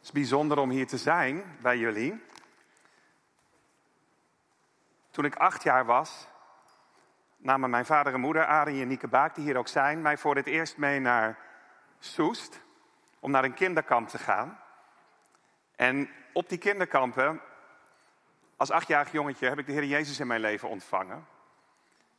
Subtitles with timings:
[0.00, 2.22] Het is bijzonder om hier te zijn bij jullie.
[5.10, 6.28] Toen ik acht jaar was,
[7.36, 10.36] namen mijn vader en moeder, Arie en Nieke Baak, die hier ook zijn, mij voor
[10.36, 11.38] het eerst mee naar
[11.98, 12.60] Soest
[13.18, 14.60] om naar een kinderkamp te gaan.
[15.76, 17.40] En op die kinderkampen,
[18.56, 21.26] als achtjarig jongetje, heb ik de Heer Jezus in mijn leven ontvangen.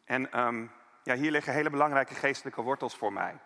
[0.06, 0.66] En ehm,
[1.04, 3.38] ja, hier liggen hele belangrijke geestelijke wortels voor mij.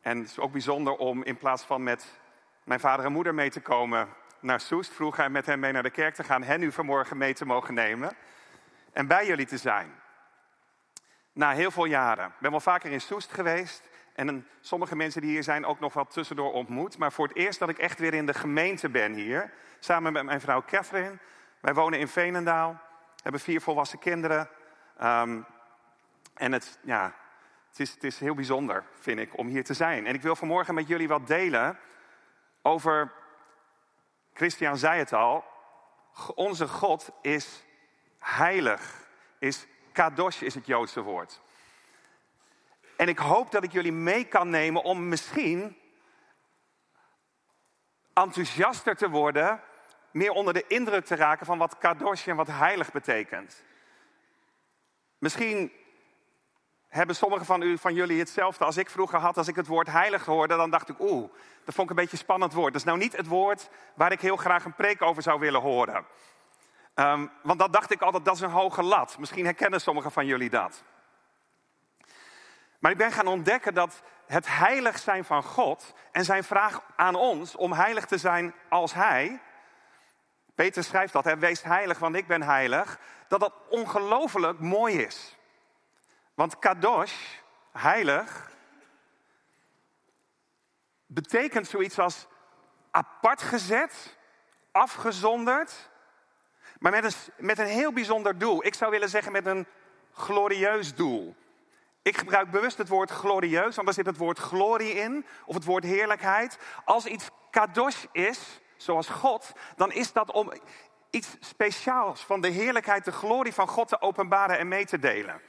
[0.00, 2.20] En het is ook bijzonder om in plaats van met
[2.68, 4.08] mijn vader en moeder mee te komen
[4.40, 7.16] naar Soest, vroeg hij met hen mee naar de kerk te gaan, hen nu vanmorgen
[7.16, 8.16] mee te mogen nemen
[8.92, 9.92] en bij jullie te zijn.
[11.32, 12.26] Na heel veel jaren.
[12.26, 15.92] Ik ben wel vaker in Soest geweest en sommige mensen die hier zijn ook nog
[15.92, 16.98] wat tussendoor ontmoet.
[16.98, 20.24] Maar voor het eerst dat ik echt weer in de gemeente ben hier, samen met
[20.24, 21.18] mijn vrouw Catherine.
[21.60, 22.80] Wij wonen in Veenendaal,
[23.22, 24.48] hebben vier volwassen kinderen.
[25.02, 25.46] Um,
[26.34, 27.14] en het, ja,
[27.68, 30.06] het, is, het is heel bijzonder, vind ik, om hier te zijn.
[30.06, 31.78] En ik wil vanmorgen met jullie wat delen
[32.68, 33.12] over,
[34.32, 35.44] Christian zei het al,
[36.34, 37.64] onze God is
[38.18, 41.40] heilig, is kadosh is het Joodse woord.
[42.96, 45.78] En ik hoop dat ik jullie mee kan nemen om misschien
[48.12, 49.62] enthousiaster te worden,
[50.10, 53.64] meer onder de indruk te raken van wat kadosh en wat heilig betekent.
[55.18, 55.72] Misschien
[56.98, 59.36] hebben sommigen van, van jullie hetzelfde als ik vroeger had.
[59.36, 61.30] Als ik het woord heilig hoorde, dan dacht ik, oeh,
[61.64, 62.72] dat vond ik een beetje een spannend woord.
[62.72, 65.60] Dat is nou niet het woord waar ik heel graag een preek over zou willen
[65.60, 66.06] horen.
[66.94, 69.18] Ehm, want dat dacht ik altijd, dat is een hoge lat.
[69.18, 70.82] Misschien herkennen sommigen van jullie dat.
[72.78, 77.14] Maar ik ben gaan ontdekken dat het heilig zijn van God en zijn vraag aan
[77.14, 79.40] ons om heilig te zijn als Hij.
[80.54, 82.98] Peter schrijft dat, hè, wees heilig, want ik ben heilig.
[83.28, 85.37] Dat dat ongelooflijk mooi is.
[86.38, 87.14] Want kadosh,
[87.72, 88.50] heilig,
[91.06, 92.26] betekent zoiets als
[92.90, 94.16] apart gezet,
[94.72, 95.90] afgezonderd,
[96.78, 98.64] maar met een, met een heel bijzonder doel.
[98.64, 99.66] Ik zou willen zeggen met een
[100.12, 101.36] glorieus doel.
[102.02, 105.64] Ik gebruik bewust het woord glorieus, want daar zit het woord glorie in, of het
[105.64, 106.58] woord heerlijkheid.
[106.84, 110.52] Als iets kadosh is, zoals God, dan is dat om
[111.10, 115.40] iets speciaals van de heerlijkheid, de glorie van God te openbaren en mee te delen.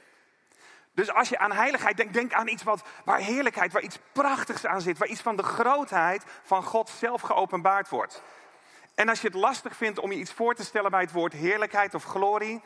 [0.92, 4.66] Dus als je aan heiligheid denkt, denk aan iets wat, waar heerlijkheid, waar iets prachtigs
[4.66, 8.22] aan zit, waar iets van de grootheid van God zelf geopenbaard wordt.
[8.94, 11.32] En als je het lastig vindt om je iets voor te stellen bij het woord
[11.32, 12.62] heerlijkheid of glorie,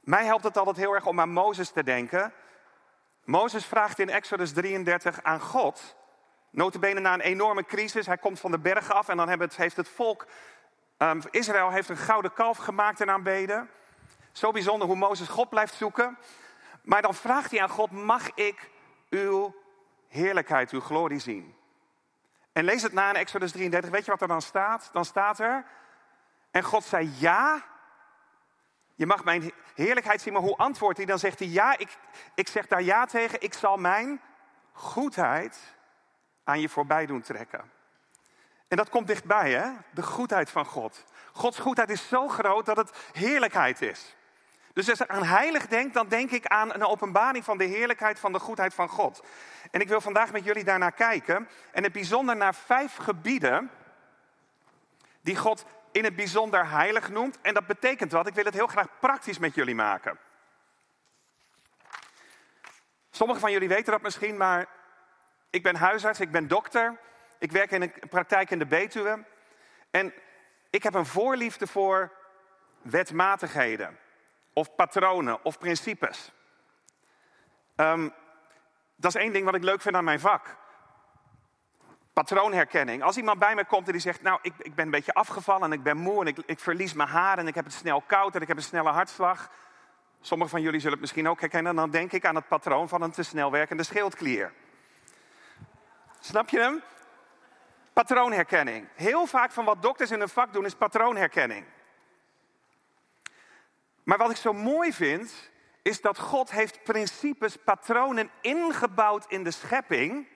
[0.00, 2.32] mij helpt het altijd heel erg om aan Mozes te denken.
[3.24, 5.96] Mozes vraagt in Exodus 33 aan God,
[6.50, 9.88] notabene na een enorme crisis, hij komt van de bergen af en dan heeft het
[9.88, 10.26] volk,
[10.98, 13.70] um, Israël heeft een gouden kalf gemaakt en aanbeden.
[14.32, 16.18] Zo bijzonder hoe Mozes God blijft zoeken.
[16.88, 18.70] Maar dan vraagt hij aan God, mag ik
[19.10, 19.54] uw
[20.08, 21.56] heerlijkheid, uw glorie zien?
[22.52, 24.88] En lees het na in Exodus 33, weet je wat er dan staat?
[24.92, 25.64] Dan staat er,
[26.50, 27.64] en God zei ja,
[28.94, 31.06] je mag mijn heerlijkheid zien, maar hoe antwoordt hij?
[31.06, 31.96] Dan zegt hij ja, ik,
[32.34, 34.20] ik zeg daar ja tegen, ik zal mijn
[34.72, 35.76] goedheid
[36.44, 37.70] aan je voorbij doen trekken.
[38.68, 39.70] En dat komt dichtbij, hè?
[39.90, 41.04] De goedheid van God.
[41.32, 44.16] Gods goedheid is zo groot dat het heerlijkheid is.
[44.78, 48.18] Dus als ik aan heilig denk, dan denk ik aan een openbaring van de heerlijkheid
[48.18, 49.22] van de goedheid van God.
[49.70, 51.48] En ik wil vandaag met jullie daarnaar kijken.
[51.72, 53.70] En het bijzonder naar vijf gebieden
[55.20, 57.38] die God in het bijzonder heilig noemt.
[57.40, 58.26] En dat betekent wat?
[58.26, 60.18] Ik wil het heel graag praktisch met jullie maken.
[63.10, 64.66] Sommigen van jullie weten dat misschien, maar
[65.50, 66.98] ik ben huisarts, ik ben dokter.
[67.38, 69.24] Ik werk in een praktijk in de Betuwe.
[69.90, 70.12] En
[70.70, 72.12] ik heb een voorliefde voor
[72.82, 73.98] wetmatigheden
[74.58, 76.32] of patronen of principes.
[77.76, 78.12] Um,
[78.96, 80.56] dat is één ding wat ik leuk vind aan mijn vak.
[82.12, 83.02] Patroonherkenning.
[83.02, 85.62] Als iemand bij me komt en die zegt, nou, ik, ik ben een beetje afgevallen
[85.62, 88.00] en ik ben moe en ik, ik verlies mijn haar en ik heb het snel
[88.00, 89.50] koud en ik heb een snelle hartslag.
[90.20, 91.76] Sommigen van jullie zullen het misschien ook herkennen.
[91.76, 94.52] Dan denk ik aan het patroon van een te snel werkende schildklier.
[96.20, 96.82] Snap je hem?
[97.92, 98.88] Patroonherkenning.
[98.94, 101.64] Heel vaak van wat dokters in hun vak doen is patroonherkenning.
[104.08, 105.50] Maar wat ik zo mooi vind,
[105.82, 110.28] is dat God heeft principes, patronen ingebouwd in de schepping.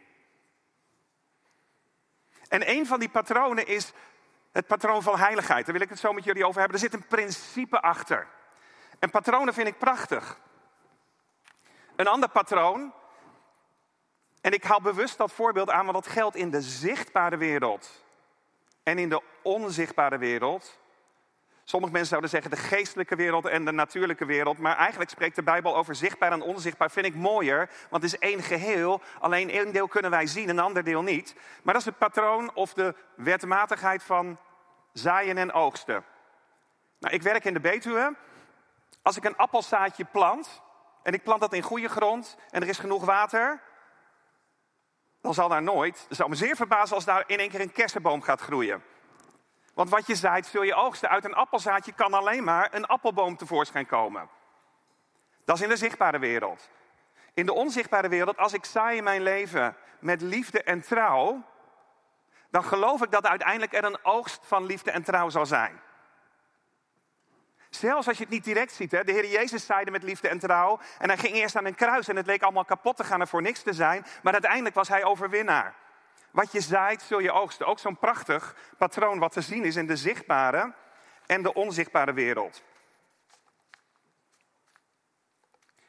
[2.49, 3.93] En een van die patronen is
[4.51, 5.65] het patroon van heiligheid.
[5.65, 6.79] Daar wil ik het zo met jullie over hebben.
[6.79, 8.29] Er zit een principe achter.
[8.99, 10.41] En patronen vind ik prachtig.
[11.97, 12.93] Een ander patroon,
[14.41, 18.05] en ik haal bewust dat voorbeeld aan, want dat geldt in de zichtbare wereld
[18.83, 20.81] en in de onzichtbare wereld.
[21.73, 24.59] Sommige mensen zouden zeggen de geestelijke wereld en de natuurlijke wereld.
[24.59, 26.91] Maar eigenlijk spreekt de Bijbel over zichtbaar en onzichtbaar.
[26.91, 29.01] Vind ik mooier, want het is één geheel.
[29.21, 31.35] Alleen één deel kunnen wij zien, een ander deel niet.
[31.63, 34.39] Maar dat is het patroon of de wetmatigheid van
[34.93, 36.05] zaaien en oogsten.
[36.99, 38.17] Nou, ik werk in de Betuwe.
[39.03, 40.63] Als ik een appelzaadje plant
[41.03, 43.61] en ik plant dat in goede grond en er is genoeg water,
[45.21, 47.73] dan zal daar nooit, het zou me zeer verbazen als daar in één keer een
[47.73, 48.83] kersenboom gaat groeien.
[49.75, 51.09] Want wat je zaait, zul je oogsten.
[51.09, 54.29] Uit een appelzaadje kan alleen maar een appelboom tevoorschijn komen.
[55.45, 56.71] Dat is in de zichtbare wereld.
[57.35, 61.43] In de onzichtbare wereld, als ik zaai in mijn leven met liefde en trouw,
[62.51, 65.81] dan geloof ik dat uiteindelijk er een oogst van liefde en trouw zal zijn.
[67.71, 68.91] Zelfs als je het niet direct ziet.
[68.91, 69.05] Hè?
[69.05, 70.81] De Heer Jezus zaaide met liefde en trouw.
[70.99, 73.29] En hij ging eerst aan een kruis en het leek allemaal kapot te gaan en
[73.29, 74.05] voor niks te zijn.
[74.23, 75.75] Maar uiteindelijk was hij overwinnaar.
[76.33, 77.67] Wat je zaait, zul je oogsten.
[77.67, 80.75] Ook zo'n prachtig patroon wat te zien is in de zichtbare
[81.27, 82.63] en de onzichtbare wereld.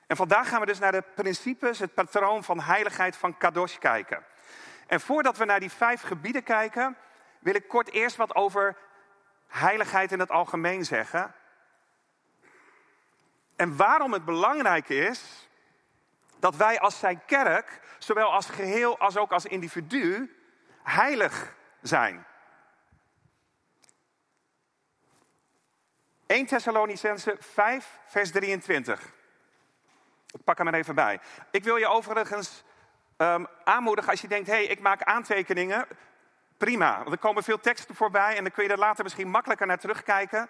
[0.08, 4.26] En vandaag gaan we dus naar de principes, het patroon van heiligheid van Kadosh kijken.
[4.88, 6.98] En voordat we naar die vijf gebieden kijken,
[7.40, 8.78] wil ik kort eerst wat over
[9.48, 11.36] heiligheid in het algemeen zeggen.
[13.56, 15.43] En waarom het belangrijk is
[16.44, 20.36] dat wij als zijn kerk, zowel als geheel als ook als individu,
[20.84, 22.26] heilig zijn.
[26.26, 29.14] 1 Thessalonicense 5, vers 23.
[30.32, 31.20] Ik pak hem er even bij.
[31.52, 32.64] Ik wil je overigens
[33.18, 35.88] um, aanmoedigen als je denkt: hé, hey, ik maak aantekeningen.
[36.58, 39.68] Prima, want er komen veel teksten voorbij en dan kun je er later misschien makkelijker
[39.68, 40.50] naar terugkijken.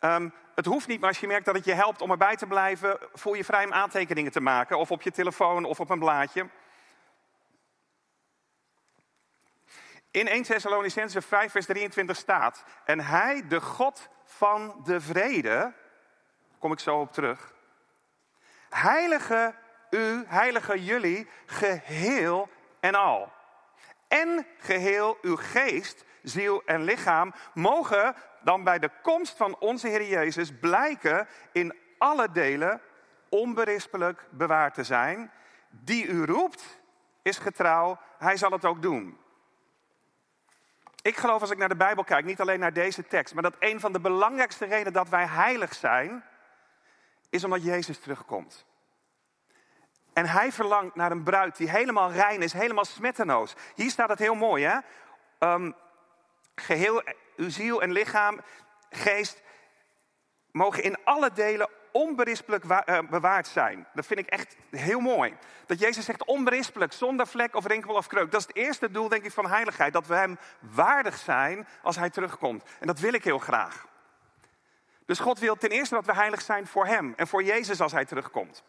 [0.00, 2.46] Um, het hoeft niet, maar als je merkt dat het je helpt om erbij te
[2.46, 4.78] blijven, voel je vrij om aantekeningen te maken.
[4.78, 6.48] Of op je telefoon of op een blaadje.
[10.10, 15.72] In 1 Thessalonicense 5, vers 23 staat: En hij, de God van de vrede,
[16.58, 17.54] kom ik zo op terug.
[18.68, 19.54] Heilige
[19.90, 22.48] u, heilige jullie, geheel
[22.80, 23.32] en al.
[24.08, 30.06] En geheel uw geest, ziel en lichaam mogen dan bij de komst van onze Heer
[30.06, 32.80] Jezus blijken in alle delen
[33.28, 35.30] onberispelijk bewaard te zijn.
[35.70, 36.80] Die u roept,
[37.22, 39.18] is getrouw, hij zal het ook doen.
[41.02, 43.56] Ik geloof als ik naar de Bijbel kijk, niet alleen naar deze tekst, maar dat
[43.58, 46.24] een van de belangrijkste redenen dat wij heilig zijn,
[47.30, 48.66] is omdat Jezus terugkomt.
[50.12, 53.54] En hij verlangt naar een bruid die helemaal rein is, helemaal smetteloos.
[53.74, 54.78] Hier staat het heel mooi, hè?
[55.52, 55.74] Um,
[56.56, 57.02] geheel
[57.36, 58.40] uw ziel en lichaam,
[58.90, 59.42] geest,
[60.50, 63.86] mogen in alle delen onberispelijk eh, bewaard zijn.
[63.94, 65.36] Dat vind ik echt heel mooi.
[65.66, 68.30] Dat Jezus zegt onberispelijk, zonder vlek of rinkel of kreuk.
[68.30, 69.92] Dat is het eerste doel, denk ik, van heiligheid.
[69.92, 72.64] Dat we Hem waardig zijn als Hij terugkomt.
[72.80, 73.86] En dat wil ik heel graag.
[75.06, 77.92] Dus God wil ten eerste dat we heilig zijn voor Hem en voor Jezus als
[77.92, 78.64] Hij terugkomt.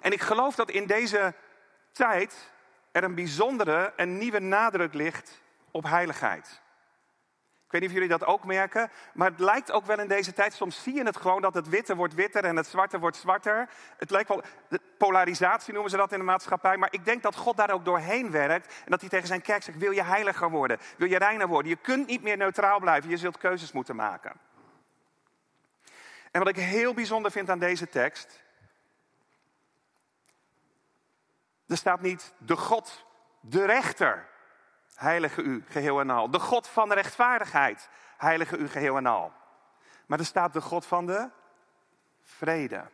[0.00, 1.34] En ik geloof dat in deze
[1.94, 2.52] tijd
[2.92, 6.62] er een bijzondere en nieuwe nadruk ligt op heiligheid.
[7.64, 10.32] Ik weet niet of jullie dat ook merken, maar het lijkt ook wel in deze
[10.32, 10.52] tijd.
[10.52, 13.68] Soms zie je het gewoon dat het witte wordt witter en het zwarte wordt zwarter.
[13.96, 14.42] Het lijkt wel,
[14.98, 16.76] polarisatie noemen ze dat in de maatschappij.
[16.76, 18.66] Maar ik denk dat God daar ook doorheen werkt.
[18.66, 20.78] En dat hij tegen zijn kerk zegt: Wil je heiliger worden?
[20.96, 21.70] Wil je reiner worden?
[21.70, 23.10] Je kunt niet meer neutraal blijven.
[23.10, 24.32] Je zult keuzes moeten maken.
[26.30, 28.43] En wat ik heel bijzonder vind aan deze tekst,
[31.66, 33.06] Er staat niet de God,
[33.40, 34.28] de rechter,
[34.94, 36.30] heilige u geheel en al.
[36.30, 39.32] De God van de rechtvaardigheid, heilige u geheel en al.
[40.06, 41.30] Maar er staat de God van de
[42.22, 42.84] vrede.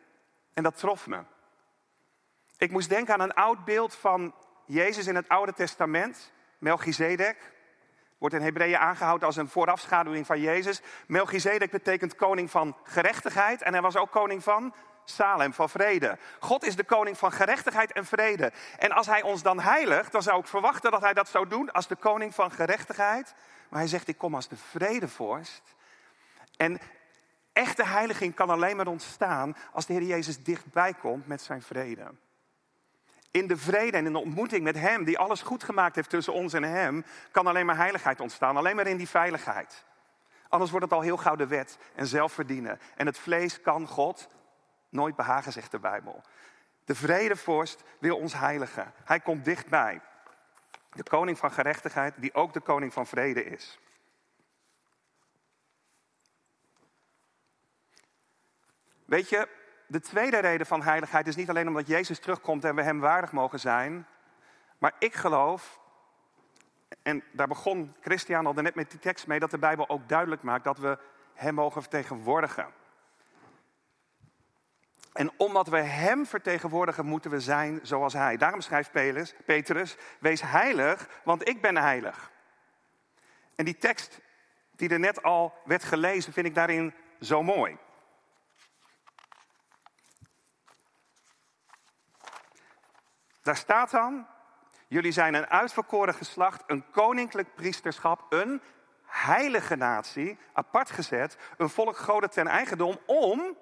[0.53, 1.23] En dat trof me.
[2.57, 4.33] Ik moest denken aan een oud beeld van
[4.65, 7.53] Jezus in het Oude Testament, Melchizedek.
[8.17, 10.81] Wordt in Hebreeën aangehouden als een voorafschaduwing van Jezus.
[11.07, 14.73] Melchizedek betekent koning van gerechtigheid en hij was ook koning van
[15.11, 16.17] Salem, van vrede.
[16.39, 18.51] God is de koning van gerechtigheid en vrede.
[18.77, 21.71] En als hij ons dan heiligt, dan zou ik verwachten dat hij dat zou doen
[21.71, 23.33] als de koning van gerechtigheid.
[23.69, 25.75] Maar hij zegt, ik kom als de vredevorst.
[26.57, 26.79] En
[27.53, 32.11] echte heiliging kan alleen maar ontstaan als de Heer Jezus dichtbij komt met zijn vrede.
[33.31, 36.33] In de vrede en in de ontmoeting met Hem, die alles goed gemaakt heeft tussen
[36.33, 38.57] ons en Hem, kan alleen maar heiligheid ontstaan.
[38.57, 39.85] Alleen maar in die veiligheid.
[40.49, 42.79] Anders wordt het al heel gauw de wet en zelfverdienen.
[42.95, 44.27] En het vlees kan God
[44.91, 46.21] nooit behagen, zegt de Bijbel.
[46.85, 48.93] De vredevorst wil ons heiligen.
[49.03, 50.01] Hij komt dichtbij.
[50.91, 53.79] De koning van gerechtigheid, die ook de koning van vrede is.
[59.05, 59.47] Weet je,
[59.87, 63.31] de tweede reden van heiligheid is niet alleen omdat Jezus terugkomt en we Hem waardig
[63.31, 64.07] mogen zijn.
[64.77, 65.79] Maar ik geloof
[67.03, 70.43] En daar begon Christian al net met die tekst mee, dat de Bijbel ook duidelijk
[70.43, 70.97] maakt dat we
[71.33, 72.67] Hem mogen vertegenwoordigen.
[75.13, 78.37] En omdat we Hem vertegenwoordigen, moeten we zijn zoals Hij.
[78.37, 78.91] Daarom schrijft
[79.45, 82.31] Petrus, wees heilig, want ik ben heilig.
[83.55, 84.19] En die tekst
[84.71, 87.77] die er net al werd gelezen, vind ik daarin zo mooi.
[93.41, 94.27] Daar staat dan,
[94.87, 98.61] jullie zijn een uitverkoren geslacht, een koninklijk priesterschap, een
[99.05, 103.57] heilige natie, apart gezet, een volk goden ten eigendom, om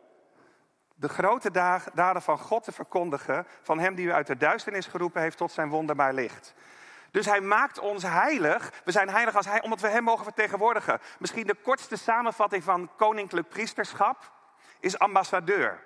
[1.00, 1.52] de grote
[1.94, 5.52] daden van God te verkondigen, van Hem die u uit de duisternis geroepen heeft tot
[5.52, 6.54] zijn wonderbaar licht.
[7.12, 8.72] Dus hij maakt ons heilig.
[8.86, 11.00] We zijn heilig als hij, omdat we hem mogen vertegenwoordigen.
[11.20, 14.32] Misschien de kortste samenvatting van koninklijk priesterschap
[14.80, 15.80] is ambassadeur.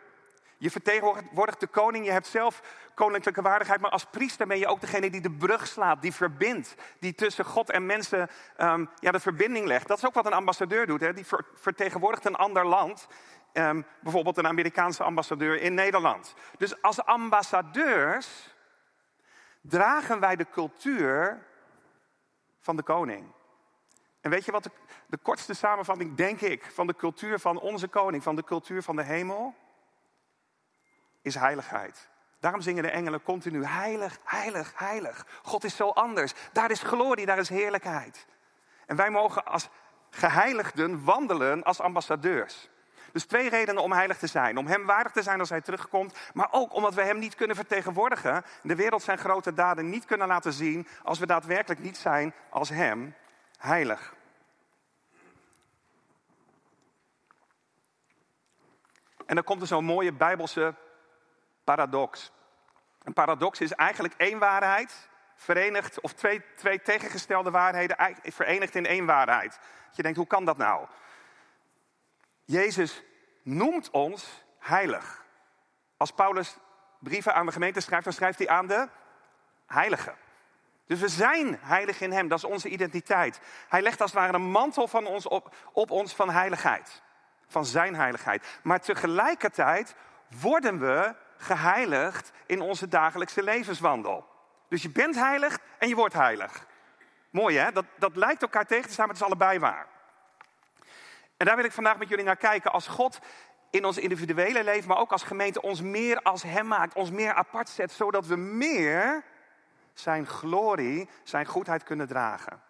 [0.58, 2.62] Je vertegenwoordigt de koning, je hebt zelf
[2.94, 6.76] koninklijke waardigheid, maar als priester ben je ook degene die de brug slaat, die verbindt,
[7.00, 9.88] die tussen God en mensen um, ja, de verbinding legt.
[9.88, 11.14] Dat is ook wat een ambassadeur doet, hè?
[11.14, 13.08] die vertegenwoordigt een ander land,
[13.54, 16.34] ehm, bijvoorbeeld een Amerikaanse ambassadeur in Nederland.
[16.58, 18.56] Dus als ambassadeurs
[19.62, 21.46] dragen wij de cultuur
[22.60, 23.32] van de koning.
[24.22, 24.72] En weet je wat de,
[25.08, 28.96] de kortste samenvatting, denk ik, van de cultuur van onze koning, van de cultuur van
[28.96, 29.56] de hemel?
[31.24, 32.10] is heiligheid.
[32.40, 35.28] Daarom zingen de engelen continu heilig, heilig, heilig.
[35.44, 36.34] God is zo anders.
[36.52, 38.28] Daar is glorie, daar is heerlijkheid.
[38.86, 39.70] En wij mogen als
[40.10, 42.70] geheiligden wandelen als ambassadeurs.
[43.14, 44.58] Dus twee redenen om heilig te zijn.
[44.58, 46.18] Om hem waardig te zijn als hij terugkomt.
[46.34, 48.44] Maar ook omdat we hem niet kunnen vertegenwoordigen.
[48.62, 50.88] De wereld zijn grote daden niet kunnen laten zien.
[51.04, 53.16] Als we daadwerkelijk niet zijn als hem
[53.58, 54.14] heilig.
[59.26, 60.76] En dan komt er zo'n mooie bijbelse
[61.64, 62.32] paradox.
[63.04, 69.06] Een paradox is eigenlijk één waarheid verenigd, of twee, twee tegengestelde waarheden verenigd in één
[69.06, 69.60] waarheid.
[69.92, 70.88] Je denkt, hoe kan dat nou?
[72.46, 73.04] Jezus
[73.42, 75.26] noemt ons heilig.
[75.98, 76.58] Als Paulus
[77.00, 78.88] brieven aan de gemeente schrijft, dan schrijft hij aan de
[79.66, 80.16] heiligen.
[80.86, 83.40] Dus we zijn heilig in Hem, dat is onze identiteit.
[83.70, 87.02] Hij legt als het ware een mantel van ons op, op ons van heiligheid,
[87.48, 88.60] van Zijn heiligheid.
[88.64, 89.96] Maar tegelijkertijd
[90.42, 94.28] worden we geheiligd in onze dagelijkse levenswandel.
[94.70, 96.66] Dus je bent heilig en je wordt heilig.
[97.30, 97.72] Mooi hè?
[97.72, 99.88] Dat, dat lijkt elkaar tegen te staan, maar het is allebei waar.
[101.38, 102.72] En daar wil ik vandaag met jullie naar kijken.
[102.72, 103.20] Als God
[103.70, 107.34] in ons individuele leven, maar ook als gemeente ons meer als Hem maakt, ons meer
[107.34, 109.24] apart zet, zodat we meer
[109.94, 112.62] Zijn glorie, Zijn goedheid kunnen dragen.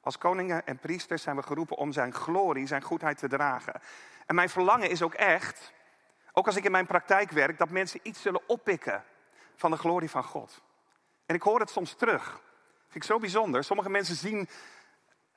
[0.00, 3.80] Als koningen en priesters zijn we geroepen om Zijn glorie, Zijn goedheid te dragen.
[4.26, 5.74] En mijn verlangen is ook echt
[6.38, 9.04] ook als ik in mijn praktijk werk, dat mensen iets zullen oppikken
[9.54, 10.62] van de glorie van God.
[11.26, 12.40] En ik hoor het soms terug.
[12.82, 13.64] Vind ik zo bijzonder.
[13.64, 14.48] Sommige mensen zien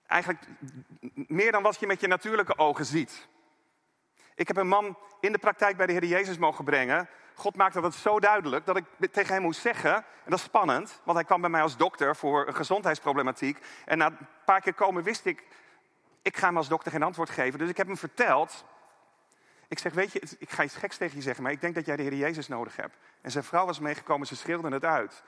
[0.09, 0.43] eigenlijk
[1.13, 3.27] meer dan wat je met je natuurlijke ogen ziet.
[4.35, 7.09] Ik heb een man in de praktijk bij de Heer Jezus mogen brengen.
[7.35, 11.01] God maakte dat zo duidelijk dat ik tegen hem moest zeggen, en dat is spannend,
[11.03, 13.59] want hij kwam bij mij als dokter voor een gezondheidsproblematiek.
[13.85, 15.43] En na een paar keer komen wist ik,
[16.21, 17.59] ik ga hem als dokter geen antwoord geven.
[17.59, 18.65] Dus ik heb hem verteld
[19.69, 21.85] ik zeg, weet je, ik ga iets geks tegen je zeggen, maar ik denk dat
[21.85, 22.97] jij de Heer Jezus nodig hebt.
[23.21, 25.23] En zijn vrouw was meegekomen, ze schreeuwde het uit.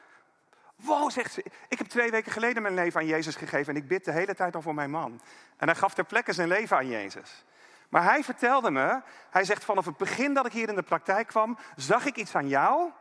[0.84, 3.88] Wow, zegt ze, ik heb twee weken geleden mijn leven aan Jezus gegeven en ik
[3.88, 5.22] bid de hele tijd al voor mijn man.
[5.58, 7.46] En hij gaf ter plekke zijn leven aan Jezus.
[7.90, 11.28] Maar hij vertelde me, hij zegt vanaf het begin dat ik hier in de praktijk
[11.28, 12.92] kwam, zag ik iets aan jou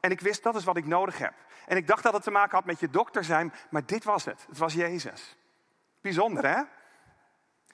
[0.00, 1.34] en ik wist dat is wat ik nodig heb.
[1.66, 4.24] En ik dacht dat het te maken had met je dokter zijn, maar dit was
[4.24, 4.44] het.
[4.48, 5.36] Het was Jezus.
[6.00, 6.62] Bijzonder hè?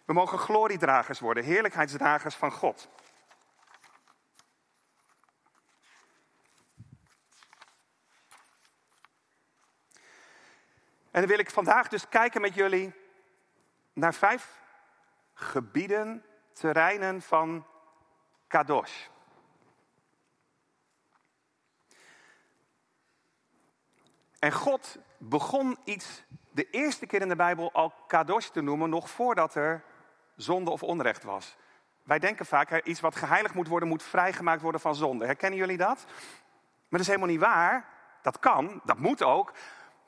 [0.04, 2.88] We mogen gloriedragers worden, heerlijkheidsdragers van God.
[11.10, 12.92] En dan wil ik vandaag dus kijken met jullie
[13.92, 14.60] naar vijf
[15.34, 17.66] gebieden, terreinen van
[18.46, 19.06] Kadosh.
[24.38, 29.10] En God begon iets de eerste keer in de Bijbel al Kadosh te noemen, nog
[29.10, 29.84] voordat er
[30.36, 31.56] zonde of onrecht was.
[32.02, 35.24] Wij denken vaak, iets wat geheiligd moet worden, moet vrijgemaakt worden van zonde.
[35.24, 36.04] Herkennen jullie dat?
[36.06, 37.88] Maar dat is helemaal niet waar.
[38.22, 39.52] Dat kan, dat moet ook.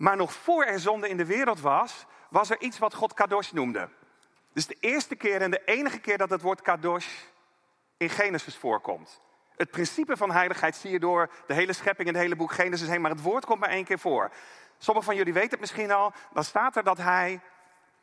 [0.03, 3.51] Maar nog voor er zonde in de wereld was, was er iets wat God kadosh
[3.51, 3.89] noemde.
[4.53, 7.07] Dus de eerste keer en de enige keer dat het woord kadosh
[7.97, 9.21] in Genesis voorkomt.
[9.57, 12.89] Het principe van heiligheid zie je door de hele schepping en het hele boek Genesis
[12.89, 14.31] heen, maar het woord komt maar één keer voor.
[14.79, 17.33] Sommigen van jullie weten het misschien al, dan staat er dat hij,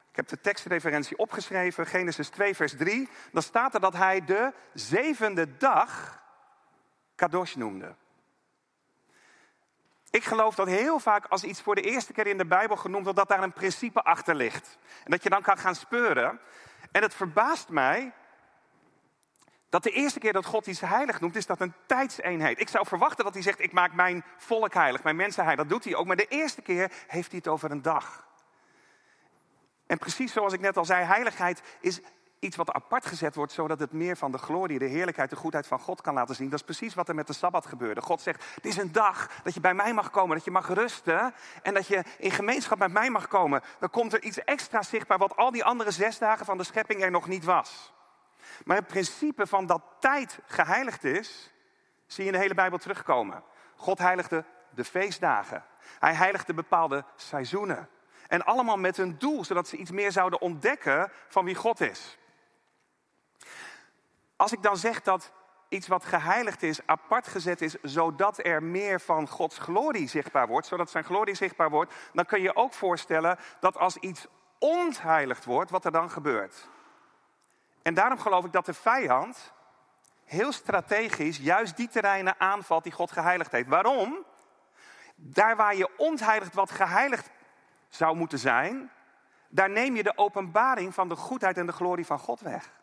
[0.10, 4.54] ik heb de tekstreferentie opgeschreven, Genesis 2 vers 3, dan staat er dat hij de
[4.74, 6.24] zevende dag
[7.16, 7.96] kadosh noemde.
[10.12, 13.04] Ik geloof dat heel vaak als iets voor de eerste keer in de Bijbel genoemd
[13.04, 14.78] wordt, dat daar een principe achter ligt.
[15.04, 16.40] En dat je dan kan gaan speuren.
[16.92, 18.14] En het verbaast mij
[19.70, 22.60] dat de eerste keer dat God iets heilig noemt, is dat een tijdseenheid.
[22.60, 25.66] Ik zou verwachten dat hij zegt, ik maak mijn volk heilig, mijn mensen heilig.
[25.66, 28.28] Dat doet hij ook, maar de eerste keer heeft hij het over een dag.
[29.88, 32.02] En precies zoals ik net al zei, heiligheid is
[32.40, 35.68] iets wat apart gezet wordt, zodat het meer van de glorie, de heerlijkheid, de goedheid
[35.68, 36.50] van God kan laten zien.
[36.50, 38.02] Dat is precies wat er met de Sabbat gebeurde.
[38.02, 40.68] God zegt, het is een dag dat je bij mij mag komen, dat je mag
[40.68, 43.62] rusten en dat je in gemeenschap met mij mag komen.
[43.80, 47.04] Dan komt er iets extra zichtbaar wat al die andere zes dagen van de schepping
[47.04, 47.94] er nog niet was.
[48.66, 51.54] Maar het principe van dat tijd geheiligd is,
[52.06, 53.44] zie je in de hele Bijbel terugkomen.
[53.76, 55.64] God heiligde de feestdagen.
[56.00, 57.90] Hij heiligde bepaalde seizoenen.
[58.28, 62.18] En allemaal met een doel, zodat ze iets meer zouden ontdekken van wie God is.
[64.40, 65.32] Als ik dan zeg dat
[65.70, 70.68] iets wat geheiligd is, apart gezet is, zodat er meer van Gods glorie zichtbaar wordt,
[70.68, 74.28] zodat zijn glorie zichtbaar wordt, dan kun je ook voorstellen dat als iets
[74.60, 76.70] ontheiligd wordt, wat er dan gebeurt.
[77.82, 79.54] En daarom geloof ik dat de vijand
[80.26, 83.70] heel strategisch juist die terreinen aanvalt die God geheiligd heeft.
[83.70, 84.26] Waarom?
[85.16, 87.30] Daar waar je ontheiligt wat geheiligd
[87.90, 88.92] zou moeten zijn,
[89.50, 92.78] daar neem je de openbaring van de goedheid en de glorie van God weg.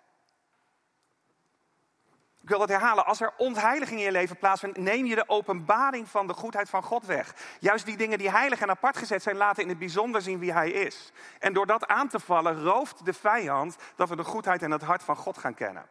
[2.47, 3.07] Ik wil dat herhalen.
[3.07, 6.83] Als er ontheiliging in je leven plaatsvindt, neem je de openbaring van de goedheid van
[6.83, 7.35] God weg.
[7.61, 10.53] Juist die dingen die heilig en apart gezet zijn, laten in het bijzonder zien wie
[10.53, 11.13] Hij is.
[11.39, 14.83] En door dat aan te vallen, rooft de vijand dat we de goedheid en het
[14.83, 15.87] hart van God gaan kennen.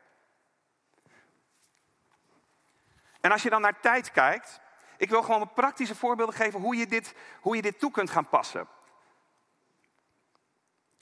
[3.22, 4.60] En als je dan naar tijd kijkt,
[4.98, 8.30] ik wil gewoon praktische voorbeelden geven hoe je dit, hoe je dit toe kunt gaan
[8.30, 8.68] passen.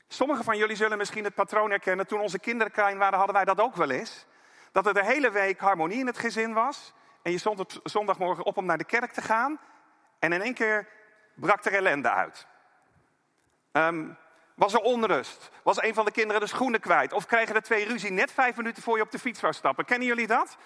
[0.08, 2.08] Sommigen van jullie zullen misschien het patroon herkennen.
[2.08, 4.26] Toen onze kinderen klein waren, hadden wij dat ook wel eens.
[4.74, 6.94] Dat er de hele week harmonie in het gezin was.
[7.22, 9.60] En je stond op zondagmorgen op om naar de kerk te gaan.
[10.20, 10.88] En in één keer
[11.36, 12.48] brak er ellende uit.
[13.72, 14.08] Ehm,
[14.56, 15.50] was er onrust?
[15.64, 17.14] Was een van de kinderen de schoenen kwijt?
[17.14, 19.86] Of kregen er twee ruzie net vijf minuten voor je op de fiets zou stappen?
[19.86, 20.58] Kennen jullie dat?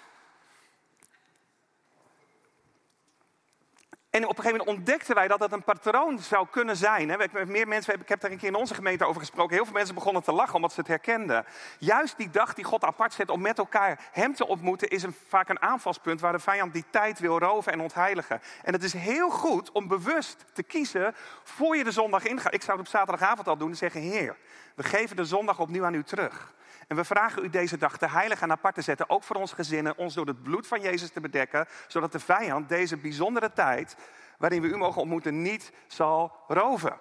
[4.18, 7.30] En op een gegeven moment ontdekten wij dat dat een patroon zou kunnen zijn.
[7.46, 9.54] Meer mensen, ik heb daar een keer in onze gemeente over gesproken.
[9.54, 11.44] Heel veel mensen begonnen te lachen omdat ze het herkenden.
[11.78, 15.14] Juist die dag die God apart zet om met elkaar hem te ontmoeten, is een,
[15.28, 18.40] vaak een aanvalspunt waar de vijand die tijd wil roven en ontheiligen.
[18.62, 22.54] En het is heel goed om bewust te kiezen voor je de zondag ingaat.
[22.54, 24.36] Ik zou het op zaterdagavond al doen en zeggen: Heer,
[24.74, 26.52] we geven de zondag opnieuw aan u terug.
[26.88, 29.52] En we vragen u deze dag te heilig en apart te zetten, ook voor ons
[29.52, 33.96] gezinnen, ons door het bloed van Jezus te bedekken, zodat de vijand deze bijzondere tijd
[34.38, 36.98] waarin we u mogen ontmoeten niet zal roven.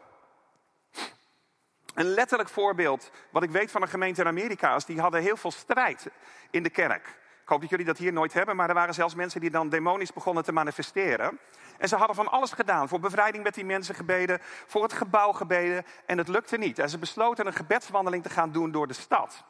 [1.93, 5.37] Een letterlijk voorbeeld, wat ik weet van een gemeente in Amerika, is die hadden heel
[5.37, 6.07] veel strijd
[6.49, 7.07] in de kerk.
[7.41, 9.69] Ik hoop dat jullie dat hier nooit hebben, maar er waren zelfs mensen die dan
[9.69, 11.39] demonisch begonnen te manifesteren.
[11.77, 12.87] En ze hadden van alles gedaan.
[12.87, 15.85] Voor bevrijding met die mensen gebeden, voor het gebouw gebeden.
[16.05, 16.79] En het lukte niet.
[16.79, 19.45] En ze besloten een gebedswandeling te gaan doen door de stad.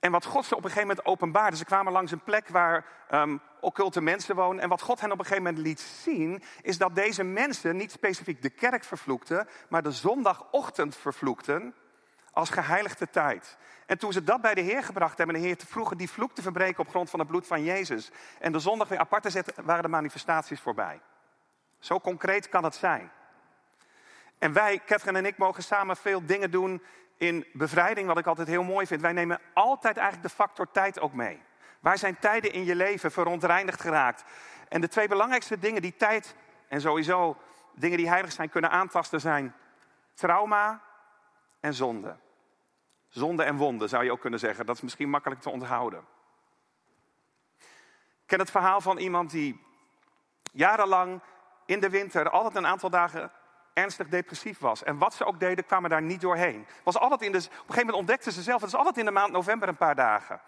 [0.00, 2.84] En wat God ze op een gegeven moment openbaarde, ze kwamen langs een plek waar
[3.10, 4.62] um, occulte mensen wonen.
[4.62, 7.92] En wat God hen op een gegeven moment liet zien, is dat deze mensen niet
[7.92, 11.74] specifiek de kerk vervloekten, maar de zondagochtend vervloekten
[12.32, 13.56] als geheiligde tijd.
[13.86, 16.10] En toen ze dat bij de Heer gebracht hebben, en de Heer te vroegen die
[16.10, 19.22] vloek te verbreken op grond van het bloed van Jezus, en de zondag weer apart
[19.22, 21.00] te zetten, waren de manifestaties voorbij.
[21.78, 23.10] Zo concreet kan het zijn.
[24.38, 26.82] En wij, Catherine en ik, mogen samen veel dingen doen
[27.20, 29.00] in bevrijding, wat ik altijd heel mooi vind.
[29.00, 31.42] Wij nemen altijd eigenlijk de factor tijd ook mee.
[31.80, 34.24] Waar zijn tijden in je leven verontreinigd geraakt?
[34.68, 36.34] En de twee belangrijkste dingen die tijd
[36.68, 37.36] en sowieso
[37.74, 39.54] dingen die heilig zijn kunnen aantasten zijn
[40.14, 40.82] trauma
[41.60, 42.16] en zonde.
[43.08, 44.66] Zonde en wonden zou je ook kunnen zeggen.
[44.66, 46.04] Dat is misschien makkelijk te onthouden.
[47.58, 49.66] Ik ken het verhaal van iemand die
[50.52, 51.20] jarenlang
[51.66, 53.32] in de winter altijd een aantal dagen
[53.72, 54.82] ernstig depressief was.
[54.82, 56.66] En wat ze ook deden, kwamen daar niet doorheen.
[56.82, 59.04] Was altijd in de, op een gegeven moment ontdekten ze zelf, het is altijd in
[59.04, 60.40] de maand november een paar dagen.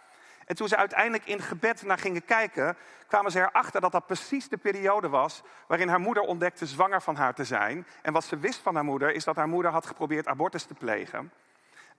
[0.46, 4.48] En toen ze uiteindelijk in gebed naar gingen kijken, kwamen ze erachter dat dat precies
[4.48, 7.87] de periode was waarin haar moeder ontdekte zwanger van haar te zijn.
[8.02, 10.74] En wat ze wist van haar moeder is dat haar moeder had geprobeerd abortus te
[10.74, 11.32] plegen.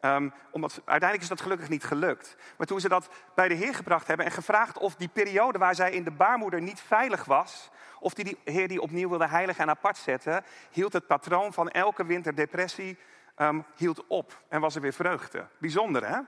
[0.06, 2.36] Um, omdat, uiteindelijk is dat gelukkig niet gelukt.
[2.58, 5.76] Maar toen ze dat bij de Heer gebracht hebben en gevraagd of die periode waar
[5.76, 9.64] zij in de baarmoeder niet veilig was, of die, die Heer die opnieuw wilde heiligen
[9.64, 12.98] en apart zetten, hield het patroon van elke winterdepressie
[13.38, 15.48] um, hield op en was er weer vreugde.
[15.58, 16.20] Bijzonder hè?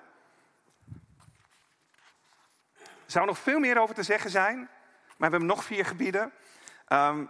[3.06, 6.22] Zou nog veel meer over te zeggen zijn, maar we hebben nog vier gebieden.
[6.90, 7.30] Um,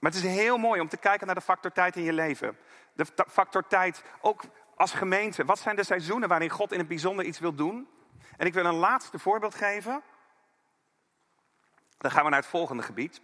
[0.00, 2.58] maar het is heel mooi om te kijken naar de factor tijd in je leven.
[2.92, 4.42] De factor tijd ook
[4.74, 5.44] als gemeente.
[5.44, 7.88] Wat zijn de seizoenen waarin God in het bijzonder iets wil doen?
[8.36, 10.02] En ik wil een laatste voorbeeld geven.
[11.98, 13.20] Dan gaan we naar het volgende gebied.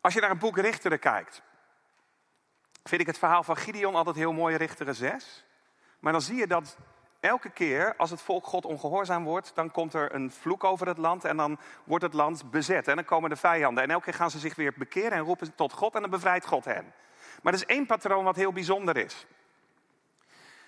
[0.00, 1.42] Als je naar een boek Richteren kijkt,
[2.84, 5.44] vind ik het verhaal van Gideon altijd heel mooi, Richteren 6.
[5.98, 6.76] Maar dan zie je dat
[7.20, 10.98] elke keer als het volk God ongehoorzaam wordt, dan komt er een vloek over het
[10.98, 12.88] land en dan wordt het land bezet.
[12.88, 13.84] En dan komen de vijanden.
[13.84, 16.46] En elke keer gaan ze zich weer bekeren en roepen tot God en dan bevrijdt
[16.46, 16.92] God hen.
[17.42, 19.26] Maar er is één patroon wat heel bijzonder is.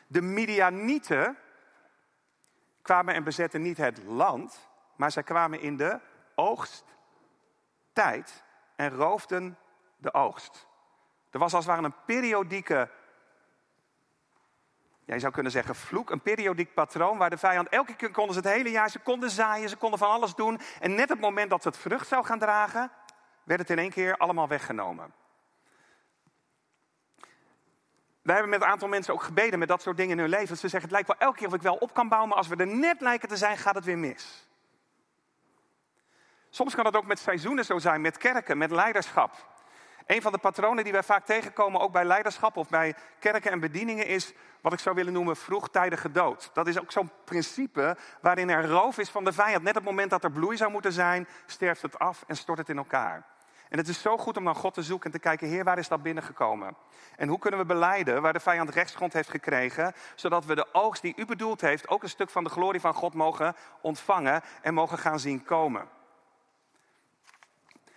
[0.06, 1.38] De Midianieten
[2.82, 6.00] kwamen en bezetten niet het land, maar zij kwamen in de
[6.34, 6.84] oogsttijd
[8.76, 9.58] en roofden
[9.96, 10.66] de oogst.
[11.30, 12.90] Er was als het ware een periodieke,
[15.04, 18.40] jij zou kunnen zeggen vloek, een periodiek patroon waar de vijand elke keer konden ze
[18.40, 20.60] het hele jaar, ze konden zaaien, ze konden van alles doen.
[20.80, 22.90] En net op het moment dat het vrucht zou gaan dragen,
[23.44, 25.14] werd het in één keer allemaal weggenomen.
[28.24, 30.56] Wij hebben met een aantal mensen ook gebeden met dat soort dingen in hun leven.
[30.56, 32.48] Ze zeggen, het lijkt wel elke keer of ik wel op kan bouwen, maar als
[32.48, 34.48] we er net lijken te zijn, gaat het weer mis.
[36.50, 39.52] Soms kan het ook met seizoenen zo zijn, met kerken, met leiderschap.
[40.06, 43.60] Een van de patronen die wij vaak tegenkomen, ook bij leiderschap of bij kerken en
[43.60, 46.50] bedieningen, is wat ik zou willen noemen vroegtijdige dood.
[46.52, 49.62] Dat is ook zo'n principe waarin er roof is van de vijand.
[49.62, 52.58] Net op het moment dat er bloei zou moeten zijn, sterft het af en stort
[52.58, 53.33] het in elkaar.
[53.74, 55.78] En het is zo goed om naar God te zoeken en te kijken, Heer, waar
[55.78, 56.76] is dat binnengekomen?
[57.16, 61.02] En hoe kunnen we beleiden waar de vijand rechtsgrond heeft gekregen, zodat we de oogst
[61.02, 64.74] die u bedoeld heeft, ook een stuk van de glorie van God mogen ontvangen en
[64.74, 65.88] mogen gaan zien komen.